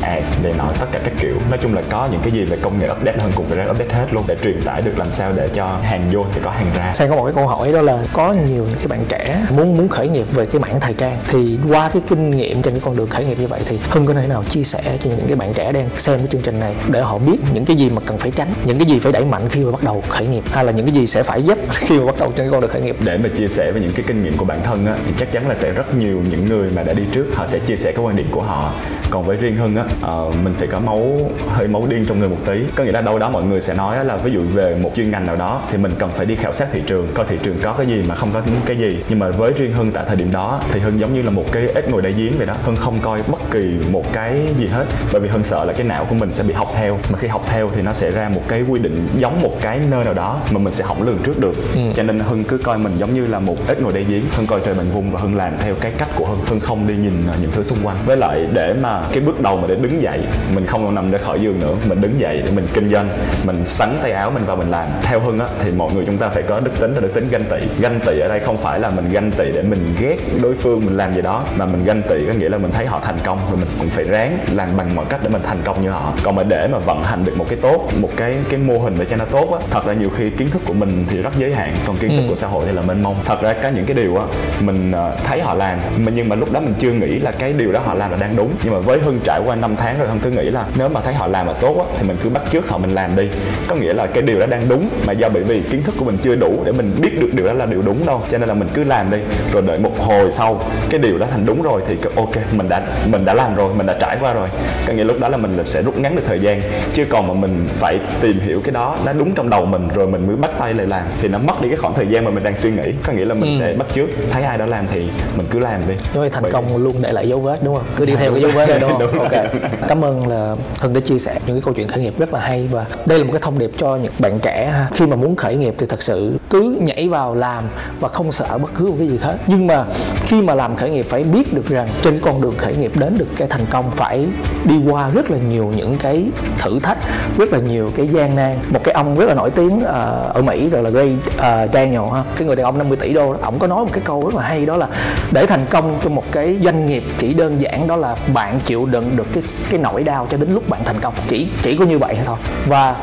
ad 0.02 0.24
để 0.42 0.52
nói 0.58 0.74
tất 0.80 0.86
cả 0.92 1.00
các 1.04 1.12
kiểu 1.20 1.34
nói 1.50 1.58
chung 1.62 1.74
là 1.74 1.82
có 1.90 2.08
những 2.12 2.20
cái 2.20 2.32
gì 2.32 2.44
về 2.44 2.56
công 2.62 2.78
nghệ 2.78 2.88
update 2.90 3.18
hơn 3.18 3.32
cũng 3.34 3.46
phải 3.46 3.58
ra 3.58 3.64
update 3.70 3.94
hết 3.94 4.06
luôn 4.12 4.24
để 4.26 4.36
truyền 4.42 4.62
tải 4.62 4.82
được 4.82 4.98
làm 4.98 5.10
sao 5.10 5.32
để 5.36 5.48
cho 5.54 5.78
hàng 5.82 6.02
vô 6.12 6.24
thì 6.34 6.40
có 6.44 6.50
hàng 6.50 6.66
ra 6.76 6.92
Sang 6.94 7.08
có 7.08 7.16
một 7.16 7.24
cái 7.24 7.34
câu 7.34 7.46
hỏi 7.46 7.72
đó 7.72 7.82
là 7.82 7.98
có 8.12 8.32
nhiều 8.32 8.64
những 8.64 8.78
cái 8.78 8.86
bạn 8.88 9.04
trẻ 9.08 9.36
muốn 9.50 9.76
muốn 9.76 9.88
khởi 9.88 10.08
nghiệp 10.08 10.26
về 10.32 10.46
cái 10.46 10.60
mảng 10.60 10.80
thời 10.80 10.94
trang 10.94 11.16
thì 11.28 11.58
qua 11.68 11.88
cái 11.88 12.02
kinh 12.08 12.30
nghiệm 12.30 12.62
trên 12.62 12.74
cái 12.74 12.80
con 12.84 12.96
đường 12.96 13.08
khởi 13.08 13.24
nghiệp 13.24 13.38
như 13.38 13.46
vậy 13.46 13.60
thì 13.68 13.78
Hưng 13.90 14.06
có 14.06 14.14
thể 14.14 14.26
nào 14.26 14.44
chia 14.44 14.64
sẻ 14.64 14.98
cho 15.04 15.10
những 15.10 15.26
cái 15.26 15.36
bạn 15.36 15.52
trẻ 15.54 15.72
đang 15.72 15.90
xem 15.96 16.18
cái 16.18 16.28
chương 16.30 16.42
trình 16.42 16.60
này 16.60 16.74
để 16.88 17.00
họ 17.00 17.18
biết 17.18 17.36
những 17.54 17.64
cái 17.64 17.76
gì 17.76 17.90
mà 17.90 18.02
cần 18.06 18.18
phải 18.18 18.30
tránh, 18.30 18.48
những 18.64 18.78
cái 18.78 18.86
gì 18.86 18.98
phải 18.98 19.12
đẩy 19.12 19.24
mạnh 19.24 19.48
khi 19.50 19.64
mà 19.64 19.70
bắt 19.70 19.82
đầu 19.82 20.02
khởi 20.08 20.26
nghiệp 20.26 20.44
hay 20.52 20.64
là 20.64 20.72
những 20.72 20.86
cái 20.86 20.94
gì 20.94 21.06
sẽ 21.06 21.22
phải 21.22 21.42
giúp 21.42 21.58
khi 21.70 21.98
mà 21.98 22.06
bắt 22.06 22.14
đầu 22.18 22.32
trên 22.36 22.46
cái 22.46 22.50
con 22.50 22.60
đường 22.60 22.70
khởi 22.70 22.82
nghiệp. 22.82 22.96
để 23.00 23.18
mà 23.18 23.28
chia 23.36 23.48
sẻ 23.48 23.72
về 23.72 23.80
những 23.80 23.92
cái 23.92 24.04
kinh 24.08 24.24
nghiệm 24.24 24.36
của 24.36 24.44
bản 24.44 24.60
thân 24.64 24.75
á, 24.84 24.96
thì 25.06 25.12
chắc 25.18 25.32
chắn 25.32 25.48
là 25.48 25.54
sẽ 25.54 25.72
rất 25.72 25.94
nhiều 25.94 26.22
những 26.30 26.46
người 26.46 26.70
mà 26.76 26.82
đã 26.82 26.92
đi 26.92 27.02
trước 27.12 27.26
họ 27.34 27.46
sẽ 27.46 27.58
chia 27.58 27.76
sẻ 27.76 27.92
cái 27.92 28.04
quan 28.04 28.16
điểm 28.16 28.26
của 28.30 28.42
họ. 28.42 28.72
Còn 29.10 29.24
với 29.24 29.36
riêng 29.36 29.56
hưng 29.56 29.76
á 29.76 29.84
ờ, 30.02 30.32
mình 30.44 30.54
phải 30.58 30.68
có 30.68 30.78
máu 30.78 31.20
hơi 31.48 31.68
máu 31.68 31.86
điên 31.86 32.04
trong 32.08 32.18
người 32.18 32.28
một 32.28 32.36
tí. 32.46 32.60
Có 32.76 32.84
nghĩa 32.84 32.92
là 32.92 33.00
đâu 33.00 33.18
đó 33.18 33.30
mọi 33.30 33.42
người 33.42 33.60
sẽ 33.60 33.74
nói 33.74 34.04
là 34.04 34.16
ví 34.16 34.32
dụ 34.32 34.40
về 34.54 34.74
một 34.74 34.90
chuyên 34.96 35.10
ngành 35.10 35.26
nào 35.26 35.36
đó 35.36 35.62
thì 35.70 35.78
mình 35.78 35.92
cần 35.98 36.10
phải 36.12 36.26
đi 36.26 36.34
khảo 36.34 36.52
sát 36.52 36.68
thị 36.72 36.82
trường 36.86 37.08
coi 37.14 37.26
thị 37.26 37.36
trường 37.42 37.56
có 37.62 37.72
cái 37.72 37.86
gì 37.86 38.04
mà 38.08 38.14
không 38.14 38.30
có 38.32 38.42
cái 38.66 38.76
gì. 38.78 38.98
Nhưng 39.08 39.18
mà 39.18 39.30
với 39.30 39.52
riêng 39.52 39.72
hưng 39.72 39.92
tại 39.92 40.04
thời 40.06 40.16
điểm 40.16 40.32
đó 40.32 40.60
thì 40.72 40.80
hưng 40.80 41.00
giống 41.00 41.14
như 41.14 41.22
là 41.22 41.30
một 41.30 41.44
cái 41.52 41.68
ếch 41.74 41.90
ngồi 41.90 42.02
đại 42.02 42.12
giếng 42.12 42.32
vậy 42.36 42.46
đó. 42.46 42.54
Hưng 42.64 42.76
không 42.76 42.98
coi 42.98 43.22
bất 43.28 43.50
kỳ 43.50 43.74
một 43.90 44.12
cái 44.12 44.40
gì 44.58 44.66
hết 44.66 44.84
bởi 45.12 45.20
vì 45.20 45.28
hưng 45.28 45.44
sợ 45.44 45.64
là 45.64 45.72
cái 45.72 45.86
não 45.86 46.04
của 46.04 46.14
mình 46.14 46.32
sẽ 46.32 46.42
bị 46.42 46.54
học 46.54 46.68
theo. 46.76 46.98
Mà 47.10 47.18
khi 47.18 47.28
học 47.28 47.42
theo 47.46 47.70
thì 47.74 47.82
nó 47.82 47.92
sẽ 47.92 48.10
ra 48.10 48.28
một 48.28 48.42
cái 48.48 48.62
quy 48.62 48.78
định 48.78 49.08
giống 49.16 49.42
một 49.42 49.52
cái 49.60 49.80
nơi 49.90 50.04
nào 50.04 50.14
đó 50.14 50.40
mà 50.50 50.58
mình 50.58 50.72
sẽ 50.72 50.84
không 50.84 51.02
lường 51.02 51.18
trước 51.24 51.38
được. 51.40 51.54
Cho 51.94 52.02
nên 52.02 52.18
hưng 52.18 52.44
cứ 52.44 52.58
coi 52.58 52.78
mình 52.78 52.92
giống 52.96 53.14
như 53.14 53.26
là 53.26 53.38
một 53.38 53.56
ếch 53.68 53.82
ngồi 53.82 53.92
đáy 53.92 54.04
giếng 54.08 54.22
hưng 54.36 54.46
coi 54.46 54.60
trời 54.66 54.74
bằng 54.74 54.90
vung 54.90 55.10
và 55.10 55.20
hưng 55.20 55.36
làm 55.36 55.52
theo 55.58 55.74
cái 55.80 55.92
cách 55.98 56.08
của 56.16 56.26
hưng. 56.26 56.38
Hưng 56.46 56.60
không 56.60 56.86
đi 56.86 56.94
nhìn 56.94 57.12
ờ, 57.28 57.34
những 57.40 57.50
thứ 57.50 57.62
xung 57.62 57.78
quanh. 57.82 57.96
Với 58.06 58.16
lại 58.16 58.46
để 58.52 58.72
mà 58.72 59.02
cái 59.12 59.20
bước 59.20 59.40
đầu 59.40 59.56
mà 59.56 59.66
để 59.68 59.74
đứng 59.74 60.02
dậy 60.02 60.20
mình 60.54 60.66
không 60.66 60.84
còn 60.84 60.94
nằm 60.94 61.10
để 61.10 61.18
khỏi 61.18 61.40
giường 61.40 61.60
nữa. 61.60 61.74
Mình 61.88 62.00
đứng 62.00 62.20
dậy 62.20 62.42
để 62.44 62.50
mình 62.50 62.66
kinh 62.74 62.90
doanh 62.90 63.08
mình 63.44 63.64
sắn 63.64 63.98
tay 64.02 64.12
áo 64.12 64.30
mình 64.30 64.44
vào 64.44 64.56
mình 64.56 64.70
làm. 64.70 64.86
Theo 65.02 65.20
hưng 65.20 65.38
á 65.38 65.46
thì 65.58 65.70
mọi 65.70 65.92
người 65.94 66.04
chúng 66.06 66.16
ta 66.18 66.28
phải 66.28 66.42
có 66.42 66.60
đức 66.60 66.70
tính 66.80 66.94
là 66.94 67.00
đức 67.00 67.14
tính 67.14 67.28
ganh 67.30 67.44
tị. 67.44 67.56
Ganh 67.80 68.00
tị 68.06 68.20
ở 68.20 68.28
đây 68.28 68.40
không 68.40 68.56
phải 68.56 68.80
là 68.80 68.90
mình 68.90 69.10
ganh 69.10 69.30
tị 69.30 69.44
để 69.52 69.62
mình 69.62 69.94
ghét 70.00 70.16
đối 70.42 70.54
phương 70.54 70.86
mình 70.86 70.96
làm 70.96 71.14
gì 71.14 71.22
đó 71.22 71.44
mà 71.56 71.66
mình 71.66 71.84
ganh 71.84 72.02
tị 72.02 72.26
có 72.26 72.32
nghĩa 72.32 72.48
là 72.48 72.58
mình 72.58 72.72
thấy 72.72 72.86
họ 72.86 73.00
thành 73.04 73.18
công 73.24 73.38
rồi 73.50 73.56
mình 73.56 73.68
cũng 73.78 73.88
phải 73.88 74.04
ráng 74.04 74.38
làm 74.52 74.68
bằng 74.76 74.94
mọi 74.94 75.06
cách 75.08 75.20
để 75.22 75.28
mình 75.28 75.42
thành 75.42 75.58
công 75.64 75.82
như 75.82 75.90
họ. 75.90 76.12
Còn 76.22 76.34
mà 76.36 76.42
để 76.42 76.68
mà 76.72 76.78
vận 76.78 77.04
hành 77.04 77.24
được 77.24 77.36
một 77.36 77.46
cái 77.48 77.58
tốt 77.62 77.88
một 78.00 78.10
cái 78.16 78.36
cái 78.48 78.60
mô 78.60 78.78
hình 78.78 78.94
để 78.98 79.06
cho 79.10 79.16
nó 79.16 79.24
tốt 79.24 79.58
á 79.60 79.66
thật 79.70 79.86
ra 79.86 79.92
nhiều 79.92 80.10
khi 80.16 80.30
kiến 80.30 80.50
thức 80.50 80.62
của 80.64 80.72
mình 80.72 81.04
thì 81.08 81.22
rất 81.22 81.32
giới 81.38 81.54
hạn 81.54 81.74
còn 81.86 81.96
kiến 81.96 82.10
thức 82.10 82.24
của 82.28 82.36
xã 82.36 82.46
hội 82.46 82.64
thì 82.66 82.72
là 82.72 82.82
mênh 82.82 83.02
mông. 83.02 83.16
Thật 83.24 83.42
ra 83.42 83.52
có 83.52 83.68
những 83.68 83.86
cái 83.86 83.96
điều 83.96 84.16
á 84.16 84.26
mình 84.60 84.92
ờ, 84.92 85.16
thấy 85.24 85.40
họ 85.40 85.54
làm. 85.54 85.78
Mà 86.04 86.12
nhưng 86.14 86.28
mà 86.28 86.36
lúc 86.36 86.52
đó 86.52 86.60
mình 86.60 86.74
chưa 86.78 86.92
nghĩ 86.92 87.18
là 87.18 87.32
cái 87.32 87.52
điều 87.52 87.72
đó 87.72 87.80
họ 87.84 87.94
làm 87.94 88.10
là 88.10 88.16
đang 88.16 88.36
đúng. 88.36 88.50
Nhưng 88.64 88.72
mà 88.72 88.78
với 88.78 88.98
hưng 88.98 89.20
trải 89.24 89.40
qua 89.44 89.56
năm 89.56 89.76
tháng 89.76 89.98
rồi 89.98 90.08
hưng 90.08 90.20
cứ 90.20 90.30
nghĩ 90.30 90.50
là 90.50 90.64
nếu 90.78 90.88
mà 90.88 91.00
thấy 91.00 91.14
họ 91.14 91.26
làm 91.26 91.46
là 91.46 91.52
tốt 91.52 91.78
á 91.78 91.84
thì 91.98 92.08
mình 92.08 92.16
cứ 92.22 92.30
bắt 92.30 92.42
chước 92.52 92.68
họ 92.68 92.78
mình 92.78 92.94
làm 92.94 93.16
đi. 93.16 93.28
Có 93.68 93.76
nghĩa 93.76 93.92
là 93.92 94.06
cái 94.06 94.22
điều 94.22 94.40
đó 94.40 94.46
đang 94.46 94.68
đúng 94.68 94.88
mà 95.06 95.12
do 95.12 95.28
bởi 95.28 95.42
vì 95.42 95.60
kiến 95.60 95.82
thức 95.82 95.94
của 95.98 96.04
mình 96.04 96.18
chưa 96.22 96.34
đủ 96.34 96.62
để 96.66 96.72
mình 96.72 96.90
biết 97.00 97.20
được 97.20 97.28
điều 97.32 97.46
đó 97.46 97.52
là 97.52 97.66
điều 97.66 97.82
đúng 97.82 98.06
đâu. 98.06 98.22
Cho 98.30 98.38
nên 98.38 98.48
là 98.48 98.54
mình 98.54 98.68
cứ 98.74 98.84
làm 98.84 99.10
đi. 99.10 99.18
Rồi 99.52 99.62
đợi 99.62 99.78
một 99.78 99.98
hồi 99.98 100.30
sau 100.32 100.60
cái 100.90 101.00
điều 101.00 101.18
đó 101.18 101.26
thành 101.30 101.46
đúng 101.46 101.62
rồi 101.62 101.82
thì 101.88 101.96
ok 102.16 102.36
mình 102.52 102.68
đã 102.68 102.82
mình 103.10 103.24
đã 103.24 103.34
làm 103.34 103.54
rồi 103.54 103.74
mình 103.74 103.86
đã 103.86 103.96
trải 104.00 104.16
qua 104.20 104.32
rồi. 104.32 104.48
Có 104.86 104.92
nghĩa 104.92 105.04
lúc 105.04 105.20
đó 105.20 105.28
là 105.28 105.36
mình 105.36 105.58
sẽ 105.64 105.82
rút 105.82 105.98
ngắn 105.98 106.16
được 106.16 106.22
thời 106.26 106.40
gian. 106.40 106.60
Chứ 106.92 107.04
còn 107.04 107.28
mà 107.28 107.34
mình 107.34 107.68
phải 107.78 108.00
tìm 108.20 108.40
hiểu 108.40 108.60
cái 108.64 108.72
đó 108.72 108.98
nó 109.04 109.12
đúng 109.12 109.34
trong 109.34 109.50
đầu 109.50 109.64
mình 109.66 109.88
rồi 109.94 110.06
mình 110.06 110.26
mới 110.26 110.36
bắt 110.36 110.50
tay 110.58 110.74
lại 110.74 110.86
làm 110.86 111.02
thì 111.20 111.28
nó 111.28 111.38
mất 111.38 111.62
đi 111.62 111.68
cái 111.68 111.76
khoảng 111.76 111.94
thời 111.94 112.06
gian 112.06 112.24
mà 112.24 112.30
mình 112.30 112.44
đang 112.44 112.56
suy 112.56 112.70
nghĩ. 112.70 112.92
Có 113.02 113.12
nghĩa 113.12 113.24
là 113.24 113.34
mình 113.34 113.56
sẽ 113.58 113.74
bắt 113.78 113.86
chước 113.94 114.08
thấy 114.30 114.42
ai 114.46 114.58
đó 114.58 114.66
làm 114.66 114.86
thì 114.92 115.08
mình 115.36 115.46
cứ 115.50 115.58
làm 115.58 115.88
đi 115.88 115.94
như 116.14 116.28
thành 116.28 116.42
Bởi- 116.42 116.52
công 116.52 116.76
luôn 116.76 116.94
để 117.00 117.12
lại 117.12 117.28
dấu 117.28 117.40
vết 117.40 117.58
đúng 117.64 117.76
không? 117.76 117.84
Cứ 117.96 118.04
đi 118.04 118.14
theo 118.16 118.32
cái 118.32 118.42
dấu 118.42 118.50
vết 118.50 118.66
này 118.68 118.78
đúng 118.80 118.90
không? 118.90 118.98
Đúng 119.06 119.14
rồi. 119.18 119.28
ok. 119.28 119.50
Cảm 119.88 120.04
ơn 120.04 120.28
là 120.28 120.56
Hưng 120.80 120.92
đã 120.94 121.00
chia 121.00 121.18
sẻ 121.18 121.34
những 121.46 121.56
cái 121.56 121.62
câu 121.64 121.74
chuyện 121.74 121.88
khởi 121.88 122.00
nghiệp 122.00 122.18
rất 122.18 122.34
là 122.34 122.40
hay 122.40 122.68
và 122.72 122.84
đây 123.06 123.18
là 123.18 123.24
một 123.24 123.30
cái 123.32 123.40
thông 123.42 123.58
điệp 123.58 123.70
cho 123.78 123.96
những 123.96 124.12
bạn 124.18 124.38
trẻ 124.40 124.66
ha. 124.72 124.86
Khi 124.94 125.06
mà 125.06 125.16
muốn 125.16 125.36
khởi 125.36 125.56
nghiệp 125.56 125.74
thì 125.78 125.86
thật 125.86 126.02
sự 126.02 126.32
cứ 126.50 126.76
nhảy 126.80 127.08
vào 127.08 127.34
làm 127.34 127.64
và 128.00 128.08
không 128.08 128.32
sợ 128.32 128.58
bất 128.58 128.70
cứ 128.78 128.84
một 128.86 128.94
cái 128.98 129.08
gì 129.08 129.18
hết. 129.22 129.36
Nhưng 129.46 129.66
mà 129.66 129.84
khi 130.26 130.42
mà 130.42 130.54
làm 130.54 130.76
khởi 130.76 130.90
nghiệp 130.90 131.06
phải 131.08 131.24
biết 131.24 131.54
được 131.54 131.66
rằng 131.68 131.88
trên 132.02 132.12
cái 132.14 132.22
con 132.24 132.40
đường 132.40 132.54
khởi 132.58 132.76
nghiệp 132.76 132.92
đến 132.94 133.18
được 133.18 133.26
cái 133.36 133.48
thành 133.48 133.66
công 133.70 133.90
phải 133.90 134.26
đi 134.64 134.74
qua 134.90 135.10
rất 135.10 135.30
là 135.30 135.38
nhiều 135.50 135.72
những 135.76 135.96
cái 135.98 136.24
thử 136.58 136.78
thách, 136.78 136.98
rất 137.38 137.52
là 137.52 137.58
nhiều 137.58 137.90
cái 137.96 138.08
gian 138.08 138.36
nan. 138.36 138.58
Một 138.70 138.80
cái 138.84 138.94
ông 138.94 139.18
rất 139.18 139.26
là 139.26 139.34
nổi 139.34 139.50
tiếng 139.50 139.80
ờ, 139.80 140.30
ở 140.34 140.42
Mỹ 140.42 140.68
rồi 140.68 140.82
là 140.82 140.90
Ray 140.90 141.16
ờ, 141.36 141.68
Daniel 141.72 142.00
ha, 142.14 142.22
cái 142.36 142.46
người 142.46 142.56
đàn 142.56 142.64
ông 142.64 142.78
50 142.78 142.96
tỷ 143.00 143.12
đô 143.12 143.32
đó, 143.32 143.38
ổng 143.42 143.58
có 143.58 143.66
nói 143.66 143.84
một 143.84 143.90
cái 143.92 144.02
câu 144.04 144.20
rất 144.30 144.35
là 144.36 144.42
hay 144.42 144.66
đó 144.66 144.76
là 144.76 144.88
để 145.32 145.46
thành 145.46 145.66
công 145.70 145.98
trong 146.02 146.14
một 146.14 146.24
cái 146.32 146.58
doanh 146.64 146.86
nghiệp 146.86 147.02
chỉ 147.18 147.34
đơn 147.34 147.62
giản 147.62 147.86
đó 147.86 147.96
là 147.96 148.16
bạn 148.34 148.58
chịu 148.64 148.86
đựng 148.86 149.16
được 149.16 149.26
cái 149.32 149.42
cái 149.70 149.80
nỗi 149.80 150.04
đau 150.04 150.26
cho 150.30 150.36
đến 150.36 150.54
lúc 150.54 150.68
bạn 150.68 150.80
thành 150.84 151.00
công. 151.00 151.14
Chỉ 151.28 151.48
chỉ 151.62 151.76
có 151.76 151.84
như 151.84 151.98
vậy 151.98 152.16
thôi. 152.24 152.36
Và 152.66 152.96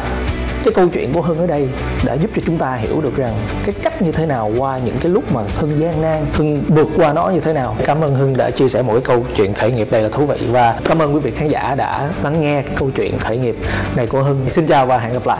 cái 0.63 0.73
câu 0.73 0.87
chuyện 0.87 1.13
của 1.13 1.21
Hưng 1.21 1.37
ở 1.37 1.47
đây 1.47 1.69
đã 2.03 2.13
giúp 2.13 2.31
cho 2.35 2.41
chúng 2.45 2.57
ta 2.57 2.75
hiểu 2.75 3.01
được 3.01 3.17
rằng 3.17 3.33
cái 3.65 3.75
cách 3.83 4.01
như 4.01 4.11
thế 4.11 4.25
nào 4.25 4.51
qua 4.57 4.79
những 4.85 4.95
cái 4.99 5.11
lúc 5.11 5.31
mà 5.31 5.41
Hưng 5.57 5.79
gian 5.79 6.01
nan, 6.01 6.25
Hưng 6.33 6.63
vượt 6.67 6.87
qua 6.95 7.13
nó 7.13 7.29
như 7.29 7.39
thế 7.39 7.53
nào. 7.53 7.75
Cảm 7.85 8.01
ơn 8.01 8.15
Hưng 8.15 8.37
đã 8.37 8.51
chia 8.51 8.67
sẻ 8.67 8.81
mỗi 8.81 9.01
câu 9.01 9.25
chuyện 9.35 9.53
khởi 9.53 9.71
nghiệp 9.71 9.87
đây 9.91 10.01
là 10.01 10.09
thú 10.09 10.25
vị. 10.25 10.37
Và 10.51 10.75
cảm 10.85 10.99
ơn 10.99 11.15
quý 11.15 11.19
vị 11.19 11.31
khán 11.31 11.49
giả 11.49 11.75
đã 11.75 12.09
lắng 12.23 12.41
nghe 12.41 12.61
cái 12.61 12.73
câu 12.75 12.89
chuyện 12.95 13.19
khởi 13.19 13.37
nghiệp 13.37 13.55
này 13.95 14.07
của 14.07 14.23
Hưng. 14.23 14.49
Xin 14.49 14.67
chào 14.67 14.85
và 14.85 14.97
hẹn 14.97 15.13
gặp 15.13 15.27
lại 15.27 15.39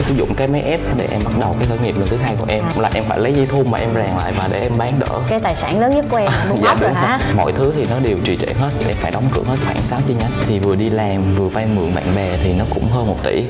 sử 0.00 0.14
dụng 0.14 0.34
cái 0.34 0.48
máy 0.48 0.62
ép 0.62 0.80
để 0.96 1.08
em 1.10 1.20
bắt 1.24 1.32
đầu 1.40 1.56
cái 1.58 1.68
khởi 1.68 1.78
nghiệp 1.78 1.98
lần 1.98 2.08
thứ 2.08 2.16
hai 2.16 2.36
của 2.38 2.46
em. 2.48 2.64
Là 2.76 2.90
em 2.94 3.04
phải 3.08 3.18
lấy 3.18 3.32
dây 3.34 3.46
thun 3.46 3.70
mà 3.70 3.78
em 3.78 3.94
ràng 3.94 4.18
lại 4.18 4.32
và 4.38 4.48
để 4.52 4.60
em 4.60 4.72
bán 4.78 4.98
đỡ. 4.98 5.20
Cái 5.28 5.40
tài 5.40 5.56
sản 5.56 5.80
lớn 5.80 5.90
nhất 5.96 6.04
của 6.10 6.16
em 6.16 6.30
buôn 6.50 6.62
ốc 6.62 6.80
rồi 6.80 6.92
hả? 6.94 7.18
Mọi 7.36 7.52
thứ 7.52 7.72
thì 7.76 7.86
nó 7.90 7.98
đều 7.98 8.18
trì 8.24 8.36
trệ 8.36 8.46
hết 8.58 8.70
em 8.86 8.96
phải 9.00 9.10
đóng 9.10 9.24
cửa 9.34 9.42
hết 9.46 9.56
khoảng 9.64 9.82
6 9.82 10.00
chi 10.08 10.14
nhánh. 10.14 10.30
Thì 10.46 10.58
vừa 10.58 10.74
đi 10.74 10.90
làm 10.90 11.34
vừa 11.34 11.48
vay 11.48 11.66
mượn 11.66 11.94
bạn 11.94 12.04
bè 12.16 12.36
thì 12.44 12.52
nó 12.58 12.64
cũng 12.74 12.88
hơn 12.88 13.06
một 13.06 13.16
tỷ 13.22 13.46